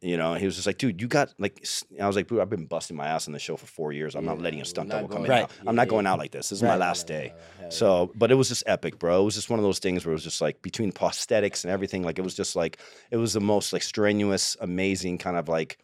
[0.00, 1.64] you know, he was just like, dude, you got like,
[2.00, 4.14] I was like, I've been busting my ass on the show for four years.
[4.14, 5.30] I'm not letting a stunt double come in.
[5.42, 5.48] now.
[5.66, 6.48] I'm not going out like this.
[6.50, 6.78] This is my Right.
[6.80, 7.32] last day.
[7.70, 9.22] So, but it was just epic, bro.
[9.22, 11.70] It was just one of those things where it was just like between prosthetics and
[11.72, 12.78] everything, like it was just like
[13.10, 15.78] it was the most like strenuous, amazing kind of like.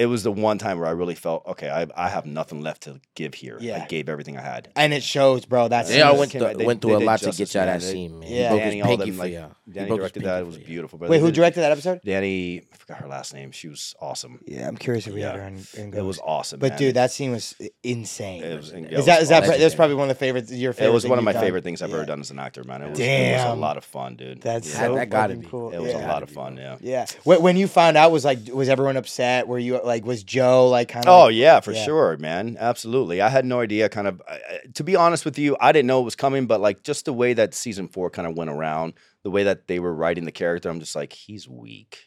[0.00, 1.68] It was the one time where I really felt okay.
[1.68, 3.58] I I have nothing left to give here.
[3.60, 3.82] Yeah.
[3.82, 4.68] I gave everything I had.
[4.76, 5.68] And it shows, bro.
[5.68, 7.54] That's They all Yeah, went, came through, they- went they through a lot to get
[7.54, 8.30] you out of that scene, man.
[8.30, 8.42] Yeah.
[8.42, 9.46] He broke Danny, his all pinky them, for like, you.
[9.66, 10.40] He Danny broke his directed that.
[10.40, 10.98] It was beautiful.
[10.98, 12.00] But Wait, who directed that episode?
[12.04, 13.50] Danny, I forgot her last name.
[13.52, 14.40] She was awesome.
[14.46, 16.60] Yeah, I'm curious if we had her in, in It was awesome.
[16.60, 16.78] But man.
[16.78, 18.42] dude, that scene was insane.
[18.42, 19.60] It was- it is was that is that awesome.
[19.60, 20.50] that's probably one of the favorites?
[20.52, 20.90] Your favorite.
[20.90, 22.82] it was one of my favorite things I've ever done as an actor, man.
[22.82, 24.40] It was, it was a lot of fun, dude.
[24.40, 24.88] That's yeah.
[24.88, 25.46] That- so gotta be.
[25.46, 25.70] cool.
[25.72, 26.56] it was a lot of fun.
[26.56, 26.76] Yeah.
[26.80, 27.06] Yeah.
[27.24, 29.46] When, when you found out, was like, was everyone upset?
[29.46, 31.12] Were you like, was Joe like kind of?
[31.12, 31.84] Oh yeah, for yeah.
[31.84, 32.56] sure, man.
[32.58, 33.20] Absolutely.
[33.20, 33.88] I had no idea.
[33.88, 34.40] Kind of, I-
[34.74, 36.46] to be honest with you, I didn't know it was coming.
[36.46, 39.66] But like, just the way that season four kind of went around, the way that
[39.66, 42.06] they were writing the character, I'm just like, he's weak.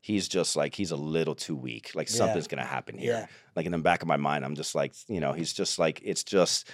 [0.00, 1.90] He's just like he's a little too weak.
[1.94, 2.16] Like Yeah.
[2.16, 3.12] something's gonna happen here.
[3.12, 3.26] Yeah.
[3.56, 6.00] Like in the back of my mind, I'm just like, you know, he's just like
[6.04, 6.68] it's just.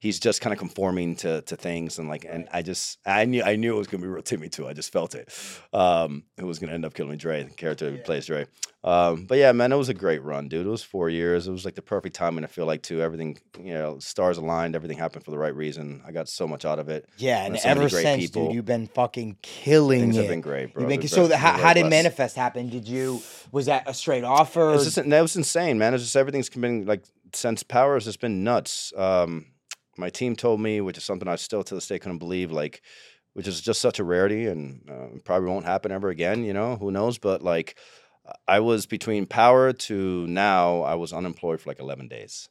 [0.00, 3.42] He's just kind of conforming to to things and like and I just I knew
[3.42, 4.68] I knew it was gonna be real Timmy too.
[4.68, 5.32] I just felt it.
[5.72, 8.46] Um, who was gonna end up killing Dre, the character who plays Dre.
[8.84, 10.64] Um, but yeah, man, it was a great run, dude.
[10.64, 11.48] It was four years.
[11.48, 12.44] It was like the perfect timing.
[12.44, 13.02] I feel like too.
[13.02, 14.76] Everything, you know, stars aligned.
[14.76, 16.00] Everything happened for the right reason.
[16.06, 17.08] I got so much out of it.
[17.16, 18.46] Yeah, and Met so ever since, people.
[18.46, 20.20] dude, you've been fucking killing Things it.
[20.20, 20.82] have been great, bro.
[20.82, 22.68] You've been, They're so the, how, how did manifest happen?
[22.68, 23.20] Did you
[23.50, 24.74] was that a straight offer?
[24.74, 25.92] It's just that was insane, man.
[25.92, 27.02] It's just everything's been like
[27.34, 28.92] since power has just been nuts.
[28.96, 29.46] Um,
[29.98, 32.82] my team told me, which is something I still to this day couldn't believe, like,
[33.34, 36.44] which is just such a rarity and uh, probably won't happen ever again.
[36.44, 37.18] You know, who knows?
[37.18, 37.76] But like,
[38.46, 40.82] I was between power to now.
[40.82, 42.48] I was unemployed for like eleven days.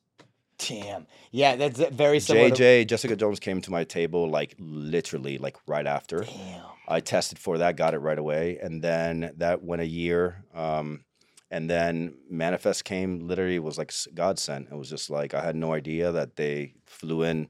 [0.60, 1.06] Damn.
[1.32, 2.50] Yeah, that's very similar.
[2.50, 6.22] to- JJ, Jessica Jones came to my table like literally like right after.
[6.22, 6.64] Damn.
[6.88, 10.44] I tested for that, got it right away, and then that went a year.
[10.56, 11.04] Um,
[11.50, 13.28] and then Manifest came.
[13.28, 14.70] Literally, was like God sent.
[14.72, 17.50] It was just like I had no idea that they flew in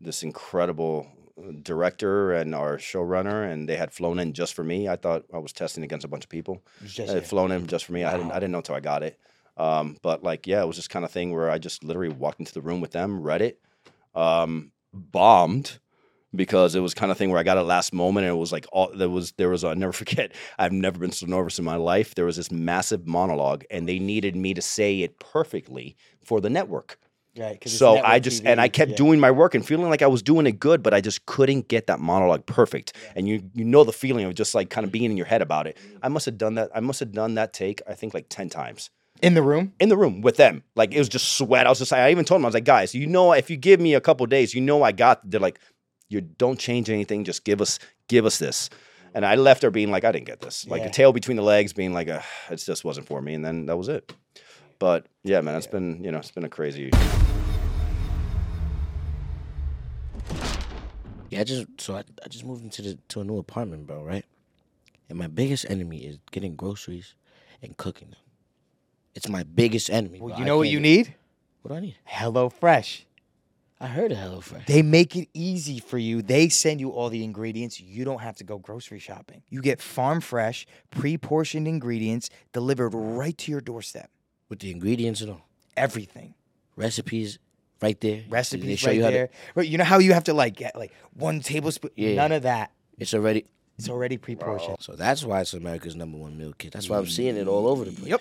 [0.00, 1.06] this incredible
[1.38, 4.88] uh, director and our showrunner, and they had flown in just for me.
[4.88, 6.62] I thought I was testing against a bunch of people.
[6.84, 8.04] Just They had flown in just for me.
[8.04, 8.32] I didn't.
[8.32, 9.18] I didn't know until I got it.
[9.56, 12.40] Um, but like, yeah, it was just kind of thing where I just literally walked
[12.40, 13.60] into the room with them, read it,
[14.14, 15.78] um, bombed
[16.34, 18.52] because it was kind of thing where I got it last moment and it was
[18.52, 21.64] like all there was there was I never forget I've never been so nervous in
[21.64, 22.14] my life.
[22.14, 26.50] There was this massive monologue and they needed me to say it perfectly for the
[26.50, 26.98] network.
[27.34, 28.96] Right, So I just and I kept yeah.
[28.98, 31.66] doing my work and feeling like I was doing it good, but I just couldn't
[31.66, 32.94] get that monologue perfect.
[33.16, 35.40] And you you know the feeling of just like kind of being in your head
[35.40, 35.78] about it.
[36.02, 36.70] I must have done that.
[36.74, 37.80] I must have done that take.
[37.88, 38.90] I think like ten times
[39.22, 39.72] in the room.
[39.80, 40.62] in the room with them.
[40.74, 41.66] Like it was just sweat.
[41.66, 43.48] I was just like, I even told them, I was like, guys, you know, if
[43.48, 45.22] you give me a couple days, you know, I got.
[45.28, 45.60] They're like,
[46.12, 47.24] you don't change anything.
[47.24, 48.68] Just give us, give us this.
[49.14, 50.66] And I left her being like, I didn't get this.
[50.66, 50.88] Like Yeah.
[50.88, 53.34] a tail between the legs, being like, uh, it just wasn't for me.
[53.34, 54.12] And then that was it.
[54.78, 56.90] But yeah, man, it's been you know it's been a crazy.
[61.30, 64.02] Yeah, I just so I, I just moved into the to a new apartment, bro,
[64.02, 64.24] right?
[65.08, 67.14] And my biggest enemy is getting groceries
[67.62, 68.18] and cooking them.
[69.14, 70.20] It's my biggest enemy.
[70.20, 70.38] Well, bro.
[70.38, 71.14] you know what you need?
[71.62, 71.96] What do I need?
[72.04, 73.06] Hello Fresh.
[73.82, 74.66] I heard of HelloFresh.
[74.66, 76.22] They make it easy for you.
[76.22, 77.80] They send you all the ingredients.
[77.80, 79.42] You don't have to go grocery shopping.
[79.50, 84.08] You get farm fresh, pre-portioned ingredients delivered right to your doorstep.
[84.48, 85.48] With the ingredients and all.
[85.76, 86.34] Everything.
[86.76, 87.38] Recipes
[87.80, 88.18] right there.
[88.20, 89.30] They Recipes show right you to- there.
[89.56, 91.90] But you know how you have to like get like one tablespoon?
[91.96, 92.14] Yeah.
[92.14, 92.70] None of that.
[92.98, 93.46] it's already
[93.78, 94.76] It's already pre-portioned.
[94.80, 96.72] so that's why it's America's number one meal kit.
[96.72, 98.10] That's why I'm seeing it all over the place.
[98.10, 98.20] Yep.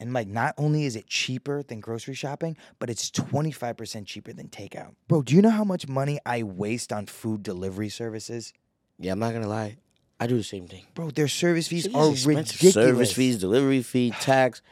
[0.00, 4.48] And like, not only is it cheaper than grocery shopping, but it's 25% cheaper than
[4.48, 4.94] takeout.
[5.08, 8.52] Bro, do you know how much money I waste on food delivery services?
[8.98, 9.76] Yeah, I'm not gonna lie.
[10.20, 10.84] I do the same thing.
[10.94, 12.36] Bro, their service fees Shit is are expensive.
[12.60, 12.74] ridiculous.
[12.74, 14.62] Service fees, delivery fee, tax.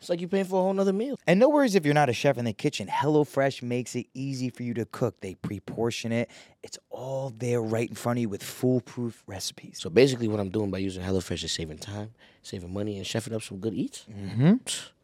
[0.00, 1.18] It's like you're paying for a whole nother meal.
[1.26, 2.88] And no worries if you're not a chef in the kitchen.
[2.88, 5.20] HelloFresh makes it easy for you to cook.
[5.20, 6.30] They pre-portion it.
[6.62, 9.78] It's all there right in front of you with foolproof recipes.
[9.78, 13.34] So basically, what I'm doing by using HelloFresh is saving time, saving money, and chefing
[13.34, 14.06] up some good eats.
[14.10, 14.54] Mm-hmm.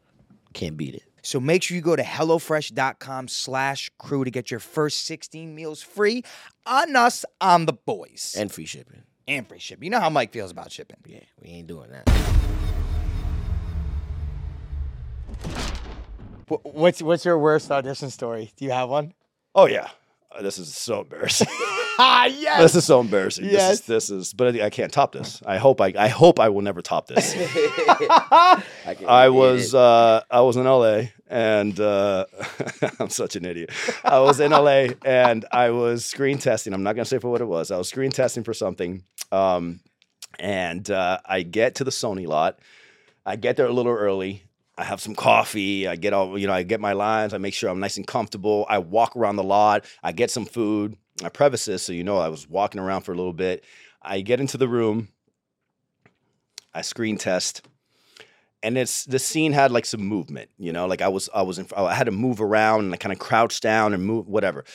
[0.53, 1.03] Can't beat it.
[1.21, 5.83] So make sure you go to HelloFresh.com slash crew to get your first 16 meals
[5.83, 6.23] free
[6.65, 8.35] on us, on the boys.
[8.37, 9.03] And free shipping.
[9.27, 9.83] and free shipping.
[9.83, 10.97] You know how Mike feels about shipping.
[11.05, 12.07] Yeah, we ain't doing that.
[16.47, 18.51] What's what's your worst audition story?
[18.55, 19.13] Do you have one?
[19.53, 19.89] Oh yeah,
[20.31, 21.47] Uh, this is so embarrassing.
[21.99, 22.61] Ah, yes.
[22.61, 23.45] this is so embarrassing.
[23.45, 23.79] Yes.
[23.79, 25.41] This is, this is, but I, I can't top this.
[25.47, 27.33] I hope I, I hope I will never top this.
[29.07, 32.25] I was uh, I was in LA and uh,
[32.99, 33.71] I'm such an idiot.
[34.03, 36.71] I was in LA and I was screen testing.
[36.73, 37.71] I'm not gonna say for what it was.
[37.71, 39.79] I was screen testing for something, um,
[40.39, 42.59] and uh, I get to the Sony lot.
[43.25, 44.43] I get there a little early.
[44.77, 45.87] I have some coffee.
[45.87, 46.53] I get all you know.
[46.53, 47.33] I get my lines.
[47.33, 48.65] I make sure I'm nice and comfortable.
[48.69, 49.85] I walk around the lot.
[50.03, 50.97] I get some food.
[51.23, 53.63] I preface this so you know I was walking around for a little bit.
[54.01, 55.09] I get into the room.
[56.73, 57.63] I screen test
[58.63, 61.59] and it's the scene had like some movement, you know, like I was I was
[61.59, 64.65] in, I had to move around and I kind of crouched down and move whatever.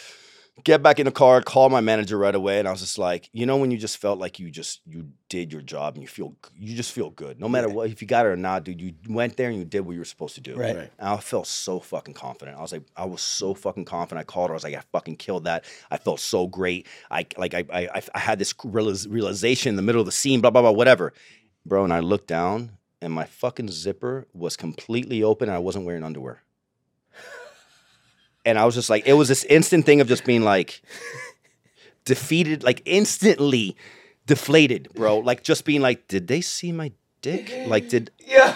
[0.64, 3.28] Get back in the car, call my manager right away, and I was just like,
[3.32, 6.08] you know, when you just felt like you just you did your job and you
[6.08, 8.80] feel you just feel good, no matter what, if you got it or not, dude.
[8.80, 10.54] You went there and you did what you were supposed to do.
[10.54, 10.76] Right.
[10.76, 10.90] Right.
[10.98, 12.58] And I felt so fucking confident.
[12.58, 14.20] I was like, I was so fucking confident.
[14.20, 14.54] I called her.
[14.54, 15.64] I was like, I fucking killed that.
[15.90, 16.86] I felt so great.
[17.10, 20.40] I like I I, I- I had this realization in the middle of the scene,
[20.40, 21.12] blah blah blah, whatever,
[21.66, 21.82] bro.
[21.84, 26.04] And I looked down, and my fucking zipper was completely open, and I wasn't wearing
[26.04, 26.42] underwear.
[28.44, 30.82] And I was just like, it was this instant thing of just being like
[32.04, 33.76] defeated, like instantly
[34.26, 35.18] deflated, bro.
[35.18, 37.52] Like just being like, did they see my dick?
[37.66, 38.54] Like, did yeah?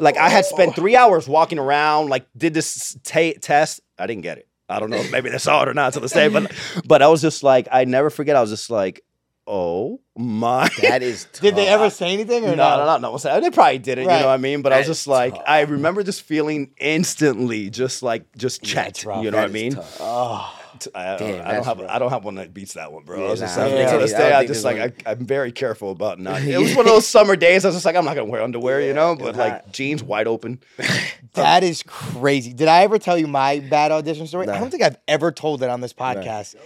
[0.00, 3.80] like I had spent three hours walking around, like did this ta- test.
[3.98, 4.48] I didn't get it.
[4.68, 6.50] I don't know if maybe they saw it or not to this day, but
[6.86, 8.36] but I was just like, I never forget.
[8.36, 9.04] I was just like,
[9.46, 10.68] oh my.
[10.78, 11.24] That is.
[11.40, 13.40] Did they ever say anything or no, no, no, no.
[13.40, 14.02] They probably did it.
[14.02, 14.62] You know what I mean?
[14.62, 15.44] But I was just like, tough.
[15.46, 18.88] I remember just feeling instantly, just like, just Yeah, checked.
[18.90, 19.72] it's you know what I mean?
[19.72, 19.96] tough.
[20.00, 20.60] Oh,
[20.94, 21.90] I, Damn, I don't have rough.
[21.90, 23.18] I don't have one that beats that one, bro.
[23.18, 25.10] I Yeah, was just nah, like, I to this day, don't I just like I,
[25.10, 26.42] I'm very careful about not.
[26.54, 27.64] It was one of those summer days.
[27.64, 29.16] I was just like, I'm not gonna wear underwear, you know.
[29.16, 29.72] But like hot.
[29.72, 30.60] jeans wide open.
[31.34, 32.52] that is crazy.
[32.52, 34.48] Did I ever tell you my bad audition story?
[34.48, 36.56] I don't think I've ever told it on this podcast.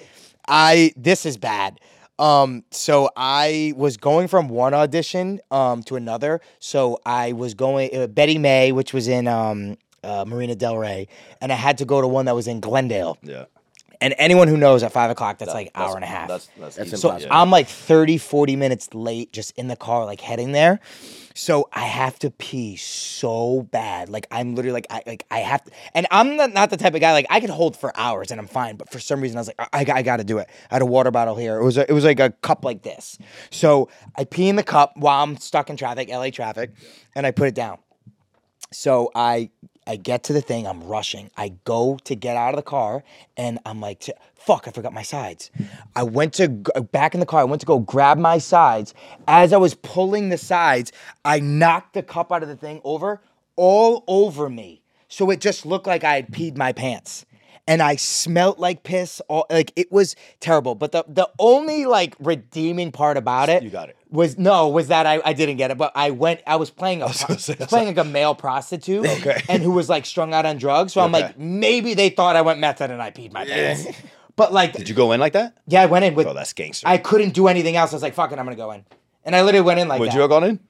[0.46, 1.80] I this is bad.
[2.18, 6.40] Um, so I was going from one audition um to another.
[6.58, 11.08] So I was going uh, Betty May, which was in um uh, Marina Del Rey,
[11.40, 13.18] and I had to go to one that was in Glendale.
[13.22, 13.46] Yeah,
[14.00, 16.28] And anyone who knows at five o'clock, that's like hour and a half.
[16.28, 16.96] That's that's, That's easy.
[16.96, 17.34] So impossible.
[17.34, 20.80] I'm like 30, 40 minutes late just in the car, like heading there.
[21.38, 24.08] So I have to pee so bad.
[24.08, 26.94] Like I'm literally like I like I have to and I'm not, not the type
[26.94, 28.74] of guy like I could hold for hours and I'm fine.
[28.74, 30.48] But for some reason I was like, I, I, gotta do it.
[30.68, 31.56] I had a water bottle here.
[31.60, 33.18] It was a, it was like a cup like this.
[33.50, 36.72] So I pee in the cup while I'm stuck in traffic, LA traffic,
[37.14, 37.78] and I put it down.
[38.72, 39.50] So I
[39.88, 41.30] I get to the thing, I'm rushing.
[41.36, 43.02] I go to get out of the car
[43.38, 45.50] and I'm like, fuck, I forgot my sides.
[45.96, 48.36] I went to g- uh, back in the car, I went to go grab my
[48.36, 48.92] sides.
[49.26, 50.92] As I was pulling the sides,
[51.24, 53.22] I knocked the cup out of the thing over
[53.56, 54.82] all over me.
[55.08, 57.24] So it just looked like I had peed my pants.
[57.68, 59.20] And I smelt like piss.
[59.28, 60.74] All, like it was terrible.
[60.74, 63.96] But the, the only like redeeming part about it You got it.
[64.10, 67.02] was no was that I, I didn't get it but i went i was playing
[67.02, 69.42] a was gonna say, I was playing like a male prostitute Okay.
[69.50, 72.40] and who was like strung out on drugs so i'm like maybe they thought i
[72.40, 73.86] went method and i peed my pants
[74.34, 75.58] but like Did you go in like that?
[75.66, 76.88] yeah i went in with Oh, that's gangster.
[76.88, 78.84] i couldn't do anything else i was like fuck it i'm gonna go in
[79.26, 80.60] and i literally went in like Would that you have gone in?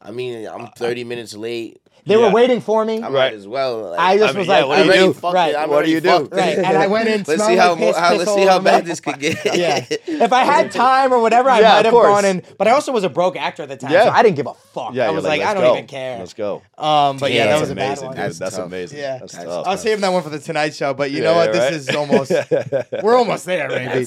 [0.00, 1.82] I mean, I'm 30 minutes late.
[2.08, 2.96] They were waiting for me.
[2.98, 3.12] I Right.
[3.12, 3.90] might as well.
[3.90, 5.12] Like, I just mean, was yeah, like, what do you already do?
[5.12, 5.54] fucked Right.
[5.54, 6.28] I'm What do you do?
[6.32, 7.22] Right, and I went in.
[7.26, 9.36] Let's see how like piss, how let's see how bad this could get.
[9.56, 9.84] Yeah.
[10.28, 12.42] If I had time or whatever, I Yeah, might have gone in.
[12.58, 14.04] But I also was a broke actor at the time, Yeah.
[14.04, 14.94] so I didn't give a fuck.
[14.94, 15.74] Yeah, I was like, I don't go.
[15.74, 16.18] even care.
[16.18, 16.62] Let's go.
[16.76, 18.16] Um, but yeah, Damn, that that's was a bad amazing, one.
[18.16, 18.24] dude.
[18.24, 18.98] That's That's, amazing.
[18.98, 19.18] Yeah.
[19.18, 19.66] That's That's tough.
[19.66, 21.52] I'll save that one for the Tonight Show, but you know what?
[21.52, 22.30] This is almost.
[23.02, 24.06] we're almost there, maybe.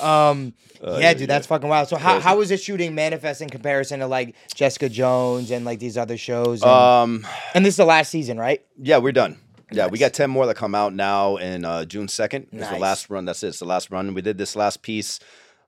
[0.00, 1.26] Um, Uh, yeah, yeah, dude, yeah.
[1.26, 1.88] that's fucking wild.
[1.88, 2.24] So how, Crazy.
[2.24, 6.16] how was it shooting Manifest in comparison to like Jessica Jones and like these other
[6.16, 6.62] shows?
[6.62, 8.64] And, Um, and this is the last season, right?
[8.78, 9.38] yeah, we're done.
[9.72, 12.48] Yeah, we got ten more that come out now in uh, June second.
[12.52, 13.24] It's the last run.
[13.24, 13.48] That's it.
[13.48, 14.14] It's the last run.
[14.14, 15.20] We did this last piece.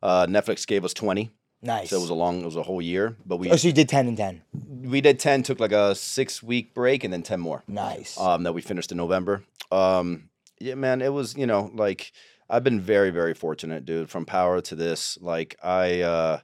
[0.02, 1.30] Uh, Netflix gave us twenty,
[1.62, 1.90] Nice.
[1.90, 2.40] so it was a long.
[2.42, 3.16] It was a whole year.
[3.24, 4.42] But we oh, so you did ten and ten.
[4.52, 5.44] we did ten.
[5.44, 7.62] Took like a six week break, and then ten more.
[7.68, 8.18] Nice.
[8.18, 9.44] um, that we finished in November.
[9.70, 12.10] Um, yeah, man, it was you know like
[12.50, 14.10] I've been very very fortunate, dude.
[14.10, 16.40] From Power to this, like I uh,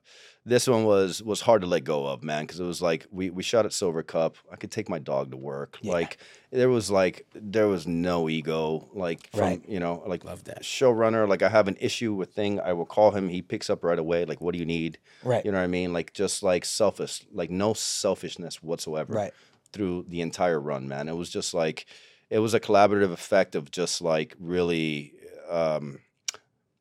[0.49, 3.31] this one was was hard to let go of, man, because it was like we
[3.31, 4.35] we shot at Silvercup.
[4.51, 5.79] I could take my dog to work.
[5.83, 5.93] Yeah.
[5.93, 6.19] Like
[6.51, 9.63] there was like there was no ego, like from Right.
[9.69, 10.63] you know like Love that.
[10.63, 11.29] showrunner.
[11.29, 13.29] Like I have an issue with thing, I will call him.
[13.29, 14.25] He picks up right away.
[14.25, 14.99] Like what do you need?
[15.23, 15.45] right.
[15.45, 15.93] You know what I mean?
[15.93, 19.33] Like just like selfish, like no selfishness whatsoever Right.
[19.73, 21.09] through the entire run, man.
[21.09, 21.87] It was just like
[22.31, 25.13] it was a collaborative effect of just like really
[25.51, 25.99] um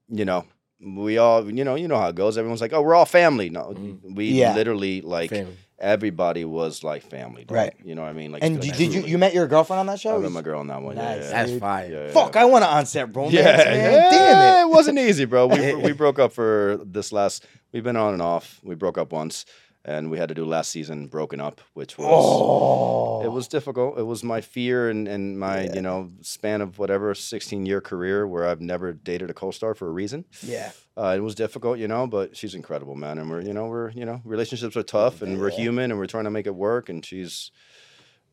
[0.10, 0.46] you know,
[0.80, 2.38] we all you know, you know how it goes.
[2.38, 4.16] Everyone's like, "Oh, we're all family." No, Mm.
[4.16, 4.54] we Yeah.
[4.56, 5.56] literally like Family.
[5.80, 7.56] everybody was like family, dog.
[7.56, 7.74] Right.
[7.84, 8.32] You know what I mean?
[8.32, 10.16] Like And did, did you you met your girlfriend on that show?
[10.16, 10.96] I met my girl on that one.
[10.96, 11.24] Nice.
[11.24, 11.60] Yeah, That's dude.
[11.62, 11.90] fire.
[11.92, 12.36] yeah, yeah, Fuck.
[12.36, 13.76] I want to onset romance, Yeah, man.
[13.94, 15.48] yeah, Damn It wasn't easy, bro.
[15.48, 17.46] We we broke up for this last.
[17.74, 18.60] We've been on and off.
[18.64, 19.46] We broke up once,
[19.88, 23.22] and we had to do last season broken up, which was Oh.
[23.24, 23.98] it was difficult.
[23.98, 25.76] It was my fear and, and my Yeah.
[25.76, 29.88] you know span of whatever sixteen year career where I've never dated a co-star for
[29.88, 30.26] a reason.
[30.44, 30.72] Yeah.
[30.98, 33.18] Uh, it was difficult, you know, but she's incredible, man.
[33.20, 36.08] And we're you know we're you know relationships are tough, and we're human, and we're
[36.08, 36.90] trying to make it work.
[36.90, 37.52] And she's.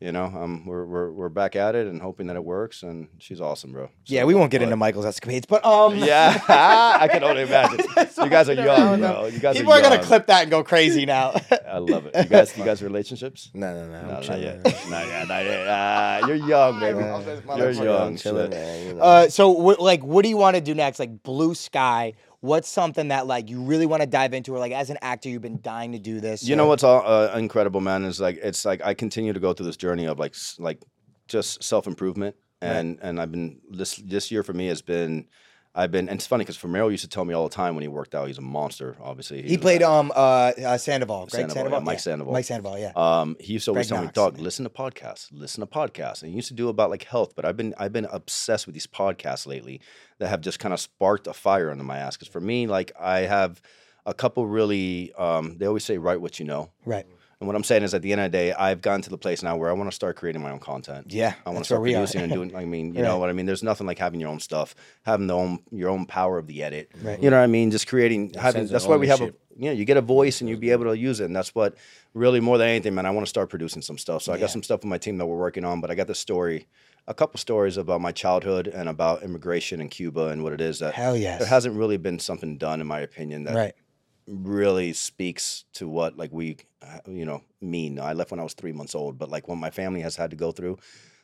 [0.01, 3.07] You know, um, we're, we're we're back at it and hoping that it works, and
[3.17, 3.89] she's awesome, bro.
[4.05, 6.37] Yeah, we won't get but- into Michael's escapades, but um, yeah,
[6.99, 7.85] I can only imagine.
[8.25, 9.25] You guys are young, bro.
[9.27, 11.33] You guys people are, are gonna clip that and go crazy now.
[11.67, 12.15] I love it.
[12.15, 13.51] You guys, you guys, relationships?
[13.53, 14.01] No, no, no.
[14.01, 14.41] No, not chilling.
[14.43, 14.63] yet.
[14.63, 15.27] not yet.
[15.27, 15.67] Not yet.
[15.67, 16.99] Ah, you're young, baby.
[16.99, 18.15] I love this You're young.
[18.17, 18.87] Chilling, man.
[18.87, 19.01] You know.
[19.01, 20.97] uh, so what, like, what do you want to do next?
[20.99, 22.13] Like, blue sky.
[22.41, 25.29] What's something that like you really want to dive into, or like as an actor,
[25.29, 26.43] you've been dying to do this?
[26.43, 28.03] You or- know what's all, uh, incredible, man?
[28.05, 30.81] Is like it's like I continue to go through this journey of like like
[31.27, 35.27] just self improvement, and and I've been this this year for me has been.
[35.77, 37.81] I've been, and it's funny because Fumero used to tell me all the time when
[37.81, 38.95] he worked out, he's a monster.
[39.01, 41.99] Obviously, He was played a- um uh, uh Sandoval, Greg Sandoval, Sandoval, yeah, Mike Yeah.
[42.01, 42.33] Sandoval.
[42.33, 42.91] Mike Sandoval, yeah.
[42.95, 44.43] Um, he used to always Greg tell me, Knox, "Dog, yeah.
[44.43, 47.43] listen to podcasts, listen to podcasts." And he used to do about like health, but
[47.43, 49.81] I've been I've been obsessed with these podcasts lately
[50.19, 52.15] that have just kind of sparked a fire under my ass.
[52.15, 53.61] Because for me, like I have
[54.05, 57.05] a couple really, um, they always say, "Write what you know." right.
[57.45, 59.19] And what I'm saying is, at the end of the day, I've gotten to the
[59.19, 61.13] place now where I want to start creating my own content.
[61.13, 62.55] Yeah, I want to start producing and doing.
[62.55, 63.07] I mean, you Right.
[63.07, 63.45] know what I mean.
[63.45, 64.73] There's nothing like having your own stuff,
[65.03, 66.89] having the own your own power of the edit.
[67.03, 67.21] Right.
[67.21, 67.69] You know what I mean?
[67.69, 68.65] Just creating, having.
[68.65, 69.23] That's why we have a.
[69.25, 69.41] ownership.
[69.57, 71.53] You know, you get a voice and you be able to use it, and that's
[71.53, 71.75] what
[72.15, 73.05] really more than anything, man.
[73.05, 74.23] I want to start producing some stuff.
[74.23, 74.41] So I Yeah.
[74.41, 76.67] got some stuff with my team that we're working on, but I got this story,
[77.07, 80.79] a couple stories about my childhood and about immigration in Cuba and what it is
[80.79, 81.37] that Hell yes.
[81.39, 83.75] there hasn't really been something done, in my opinion, that right.
[84.27, 87.99] Really speaks to what like we uh, you know mean.
[87.99, 90.29] I left when i was three months old but like what my family has had
[90.31, 90.77] to go through.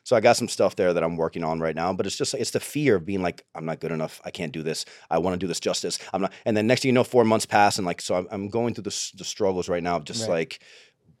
[0.04, 2.34] So i got some stuff there that i'm working on right now but it's just
[2.34, 4.20] it's the fear of being like i'm not good enough.
[4.24, 4.84] I can't do this.
[5.10, 5.98] I want to do this justice.
[6.12, 8.28] I'm not and then next thing you know four months pass and like so i'm,
[8.30, 10.30] I'm going through the, the struggles right now of just Right.
[10.30, 10.62] like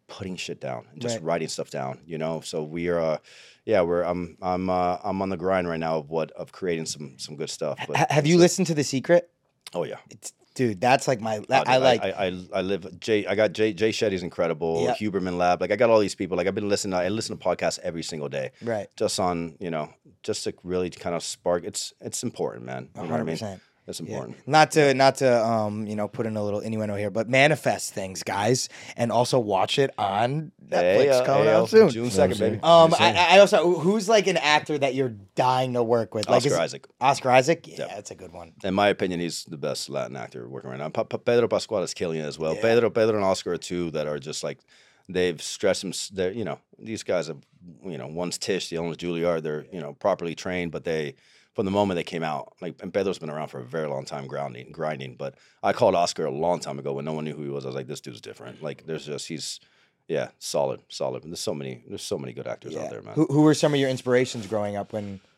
[0.08, 1.24] putting shit down and just Right.
[1.24, 2.40] writing stuff down you know?
[2.42, 3.18] So we are uh
[3.64, 6.86] yeah we're i'm i'm uh, i'm on the grind right now of what of creating
[6.86, 9.30] some some good stuff but Ha- have you listened to The Secret?
[9.74, 9.96] oh yeah.
[10.10, 13.34] It's, dude that's like my that, oh, i like I, I, I live jay i
[13.34, 14.98] got jay jay shetty's incredible yep.
[14.98, 17.44] huberman lab like i got all these people like i've been listening i listen to
[17.44, 18.50] podcasts every single day.
[18.62, 18.88] Right.
[18.96, 19.92] Just on you know
[20.22, 24.36] just to really kind of spark it's it's important man you 100% that's important.
[24.36, 24.42] Yeah.
[24.52, 27.92] Not to not to um, you know put in a little innuendo here, but manifest
[27.92, 32.56] things, guys, and also watch it on Netflix uh, coming out soon, June second, baby.
[32.62, 36.36] Um, I, I, also who's like an actor that you're dying to work with, like
[36.36, 36.86] Oscar is, Isaac.
[37.00, 38.52] Oscar Isaac, yeah, that's a good one.
[38.62, 40.88] In my opinion, he's the best Latin actor working right now.
[40.88, 42.54] Pa- pa- Pedro Pascal is killing it as well.
[42.54, 42.62] Yeah.
[42.62, 44.60] Pedro, Pedro, and Oscar are two that are just like
[45.08, 45.92] they've stressed them.
[46.12, 47.38] They're, you know, these guys have
[47.84, 49.42] you know one's Tisch, the other's Juilliard.
[49.42, 51.16] They're you know properly trained, but they
[51.54, 54.04] from the moment they came out, like and Pedro's been around for a very long
[54.04, 55.16] time, grounding, grinding.
[55.16, 57.64] But I called Oscar a long time ago when no one knew who he was.
[57.64, 58.62] I was like, this dude's different.
[58.62, 59.60] Like there's just he's
[60.08, 61.22] yeah solid, solid.
[61.24, 62.84] And there's so many there's so many good actors Yeah.
[62.84, 63.14] out there, man.
[63.14, 65.20] Who who were some of your inspirations growing up when?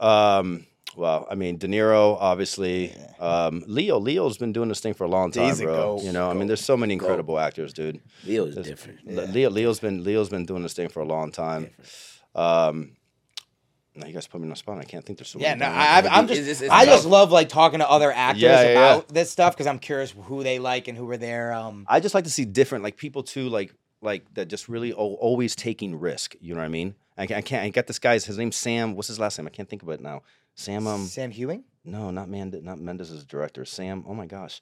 [0.00, 0.66] Um,
[0.96, 2.94] well, I mean, De Niro, obviously.
[3.18, 6.00] Um, Leo, Leo's been doing this thing for a long time, bro.
[6.02, 8.00] You know, I mean, there's so many incredible actors, dude.
[8.24, 9.06] Leo is different.
[9.06, 11.70] Le- Leo, Leo's been Leo's been doing this thing for a long time.
[12.34, 12.95] Um,
[13.96, 14.78] now you guys put me on the spot.
[14.78, 17.32] I can't think there's so Yeah, no, I, It's- just, it's- it's I just love
[17.32, 18.94] like talking to other actors Yeah, yeah, yeah.
[18.94, 21.52] about this stuff because I'm curious who they like and who were there.
[21.52, 23.72] Um, I just like to see different, like people too, like
[24.02, 26.36] like that, just really always taking risk.
[26.40, 26.94] You know what I mean?
[27.18, 27.64] I, I can't.
[27.64, 28.24] I got this guy's.
[28.26, 28.94] His name's Sam.
[28.94, 29.46] What's his last name?
[29.46, 30.22] I can't think of it now.
[30.54, 30.86] Sam.
[30.86, 31.06] Um.
[31.06, 31.64] Sam Hewing.
[31.84, 32.54] No, not Mend.
[32.62, 33.64] Not Mendes' director.
[33.64, 34.04] Sam.
[34.06, 34.60] Oh my gosh.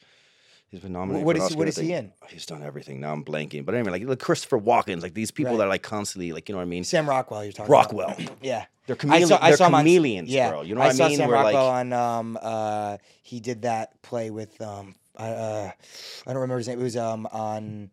[0.68, 1.24] He's been nominated.
[1.24, 2.12] what is Oscar, what he in?
[2.28, 2.98] He's done everything.
[3.00, 3.64] Now I'm blanking.
[3.64, 5.58] But anyway, like, like Christopher Walken's, like these people Right.
[5.58, 6.82] that are like constantly, like you know what I mean?
[6.82, 7.44] Sam Rockwell.
[7.44, 8.16] You're talking Rockwell.
[8.42, 8.64] Yeah.
[8.86, 9.28] They're I chameleon.
[9.28, 10.60] saw, I they're saw him on- chameleons, yeah, bro.
[10.62, 10.94] You know what I mean?
[11.00, 11.16] I saw mean?
[11.16, 11.92] Sam Where, Rockwell like, on.
[11.94, 14.60] Um, uh, he did that play with.
[14.60, 15.70] Um, I, uh,
[16.26, 16.80] I don't remember his name.
[16.80, 17.90] It was um on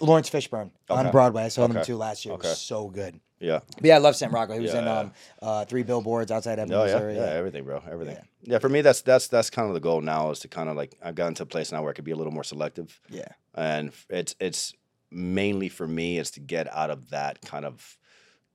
[0.00, 1.44] Laurence Fishburne on Broadway.
[1.44, 1.86] I saw them Okay.
[1.86, 2.34] too last year.
[2.34, 3.18] It was so good.
[3.42, 3.60] Yeah.
[3.76, 4.56] But yeah, I love Sam Rockwell.
[4.58, 4.98] He was Yeah, in yeah.
[5.00, 5.12] um,
[5.42, 7.16] uh, Three Billboards outside Ebbing, Oh yeah, Missouri.
[7.16, 8.16] yeah, everything, bro, everything.
[8.42, 8.58] Yeah.
[8.58, 10.96] for me, that's that's that's kind of the goal now is to kind of like
[11.02, 13.28] I've gotten to a place now where I could be a little more selective, yeah.
[13.54, 14.72] and it's it's
[15.10, 17.98] mainly for me is to get out of that kind of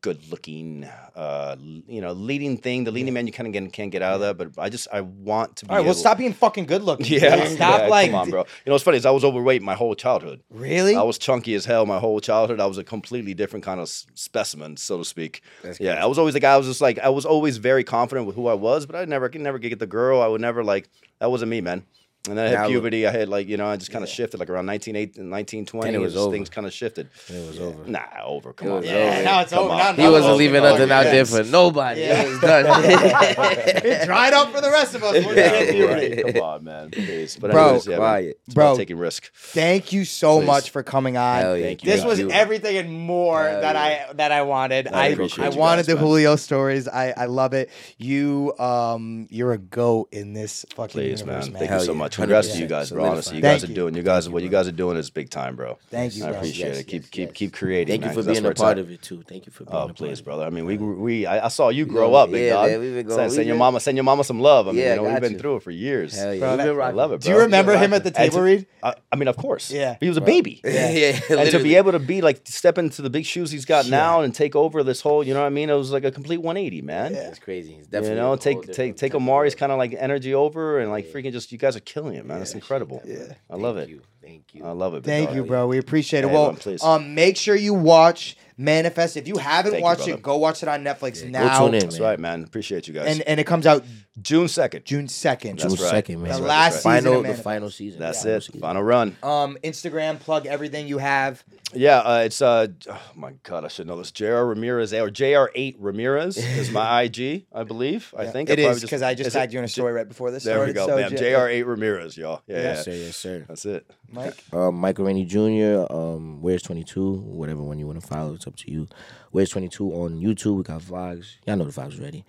[0.02, 2.84] good looking, uh, you know, leading thing.
[2.84, 4.88] The leading man you kind of get, can't get out of that, but I just
[4.92, 5.70] I want to be.
[5.70, 7.08] All right, well, stop being fucking good looking.
[7.08, 8.12] Yeah, stop yeah, like.
[8.12, 8.42] come on, bro.
[8.42, 10.42] You know what's funny is I was overweight my whole childhood.
[10.50, 10.96] Really?
[10.96, 12.60] I was chunky as hell my whole childhood.
[12.60, 15.42] I was a completely different kind of specimen, so to speak.
[15.64, 16.54] That's yeah, I was always the guy.
[16.54, 19.06] I was just like I was always very confident with who I was, but I
[19.06, 20.22] never could never get the girl.
[20.22, 20.90] I would never like
[21.20, 21.84] that wasn't me, man.
[22.30, 23.08] And then I hit Now puberty.
[23.08, 25.88] I had like you know I just kind of shifted like around 1980, 1920.
[25.88, 26.32] And it was just over.
[26.36, 27.10] Things kind of shifted.
[27.30, 27.86] It was over.
[27.86, 28.54] Nah, over.
[28.54, 28.76] Come on.
[28.82, 28.98] was over.
[28.98, 29.74] yeah, now it's Come over.
[29.74, 29.78] on.
[29.78, 32.02] Now, He now wasn't it's leaving nothing out there for nobody.
[32.02, 32.22] Yeah.
[32.24, 32.66] It was done.
[32.84, 35.26] it dried up for the rest of us.
[35.26, 36.24] We're Yeah, gonna get puberty.
[36.24, 36.34] right.
[36.36, 36.92] Come on, man.
[36.92, 37.38] Please.
[37.38, 38.40] But Bro, anyways, yeah, man, quiet.
[38.54, 38.78] Bro.
[38.78, 39.32] taking risk.
[39.36, 40.46] Thank you so Please.
[40.48, 41.42] much for coming on.
[41.42, 41.66] Hell yeah.
[41.66, 41.92] Thank you.
[41.92, 42.32] This was you.
[42.32, 44.08] everything and more Hell that yeah.
[44.10, 44.88] I that I wanted.
[44.88, 46.04] I I I wanted guys, the man.
[46.04, 46.88] Julio stories.
[46.88, 47.70] I I love it.
[47.98, 51.54] You um you're a goat in this fucking Please, universe, man.
[51.54, 51.60] man.
[51.68, 52.17] Thank you so much.
[52.18, 53.06] Congrats to you guys, bro.
[53.06, 53.76] Honestly, you Thank guys are you.
[53.76, 53.96] doing.
[53.96, 55.78] You guys, what you guys are doing is big time, bro.
[55.90, 56.38] Thank you, I bro.
[56.38, 56.84] appreciate Yes, it.
[56.88, 57.38] Keep yes, keep yes.
[57.38, 57.88] keep creating.
[57.94, 58.84] Thank you man, for 'cause that's being where a it's part at.
[58.84, 59.24] of it too.
[59.28, 59.96] Thank you for being Oh part.
[59.96, 60.44] please, brother.
[60.44, 62.70] I mean, we we I, I saw you grow up, big yeah, dog.
[62.70, 64.68] man, we been going- send, your been- mama, send your mama some love.
[64.68, 65.40] I mean, Yeah, you know, we've got been you.
[65.40, 66.16] through it for years.
[66.18, 66.40] Hell yeah.
[66.40, 67.26] Bro, We've been I love it, Bro.
[67.26, 68.66] Do you remember him at the And table to- read?
[68.84, 69.70] I, I mean, of course.
[69.72, 69.98] Yeah.
[70.00, 70.62] he was a baby.
[70.66, 71.08] Yeah, yeah.
[71.12, 71.64] And to literally.
[71.64, 74.56] be able to be like step into the big shoes he's got now and take
[74.56, 75.70] over this whole, you know what I mean?
[75.70, 77.14] It was like a complete 180, man.
[77.14, 77.30] Yeah.
[77.30, 77.78] It's crazy.
[77.80, 79.60] It's You know, a whole take take different take type of Amari's world.
[79.60, 82.42] kind of like energy over and like freaking just you guys are killing it, man.
[82.42, 83.02] It's incredible.
[83.06, 83.34] Yeah.
[83.50, 83.92] I love Thank it.
[83.94, 84.02] You.
[84.22, 84.66] Thank you.
[84.66, 85.04] I love it.
[85.04, 85.68] Thank you, bro.
[85.68, 86.28] We appreciate it.
[86.28, 86.84] Hey, well, man, please.
[86.84, 89.18] um, make sure you watch Manifest.
[89.18, 90.14] If you haven't Thank you, watched brother.
[90.14, 91.60] it, go watch it on Netflix Yeah, go now.
[91.60, 91.80] tune in.
[91.82, 92.08] That's man.
[92.10, 92.44] right, man.
[92.44, 93.08] Appreciate you guys.
[93.08, 93.84] And and it comes out
[94.22, 94.84] June second.
[94.86, 95.58] June second.
[95.60, 95.90] June That's right.
[95.92, 96.24] second, man.
[96.24, 96.92] The That's right, last that's right.
[96.96, 97.44] season final, of the Manifest.
[97.44, 98.00] final season.
[98.00, 98.42] That's Final it.
[98.42, 98.62] season.
[98.62, 99.18] Final run.
[99.22, 101.44] Um, Instagram, plug everything you have.
[101.74, 104.12] Yeah, uh, it's uh, oh my god, I should know this.
[104.12, 104.26] Jr.
[104.46, 105.52] Ramirez or Jr.
[105.54, 108.14] Eight Ramirez is my IG, I believe.
[108.18, 109.68] I think it I probably is because I just is it- tagged you in a
[109.68, 110.44] story right before this.
[110.44, 111.10] There we started, go, so bam.
[111.18, 111.48] J- Jr.
[111.50, 112.42] Eight Ramirez, y'all.
[112.48, 112.62] Yeah, yeah.
[112.64, 112.92] Yes, sir.
[112.94, 113.46] Yes, sir.
[113.48, 113.86] That's it.
[114.10, 114.34] Mike.
[114.54, 115.86] Uh, Michael Rainey Jr.
[115.94, 117.16] Um, Where's Twenty Two?
[117.18, 118.88] Whatever one you want to follow, it's up to you.
[119.32, 120.56] Where's Twenty Two on YouTube?
[120.56, 121.36] We got vlogs.
[121.46, 122.26] Y'all know the vlogs already.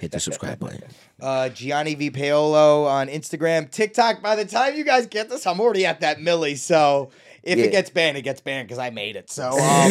[0.00, 0.82] Hit the subscribe button.
[1.20, 4.22] Uh, Gianni V Paolo on Instagram, TikTok.
[4.22, 6.54] By the time you guys get this, I'm already at that millie.
[6.54, 7.10] So
[7.42, 7.64] if Yeah.
[7.64, 9.28] it gets banned, it gets banned because I made it.
[9.28, 9.90] So, um,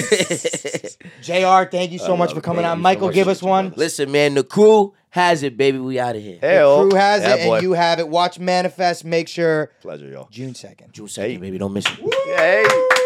[1.22, 1.70] Jr.
[1.70, 2.78] Thank you so much for coming Thank on.
[2.78, 3.74] you so Michael, give us one.
[3.76, 5.80] Listen, man, the crew has it, baby.
[5.80, 6.38] We out of here.
[6.40, 7.56] Hey, Crew has yeah, it, boy.
[7.56, 8.08] and you have it.
[8.08, 9.04] Watch Manifest.
[9.04, 10.30] Make sure Pleasure, y'all.
[10.32, 10.94] June second.
[10.94, 11.58] June second, baby.
[11.58, 12.38] Don't miss it.
[12.38, 13.04] Hey.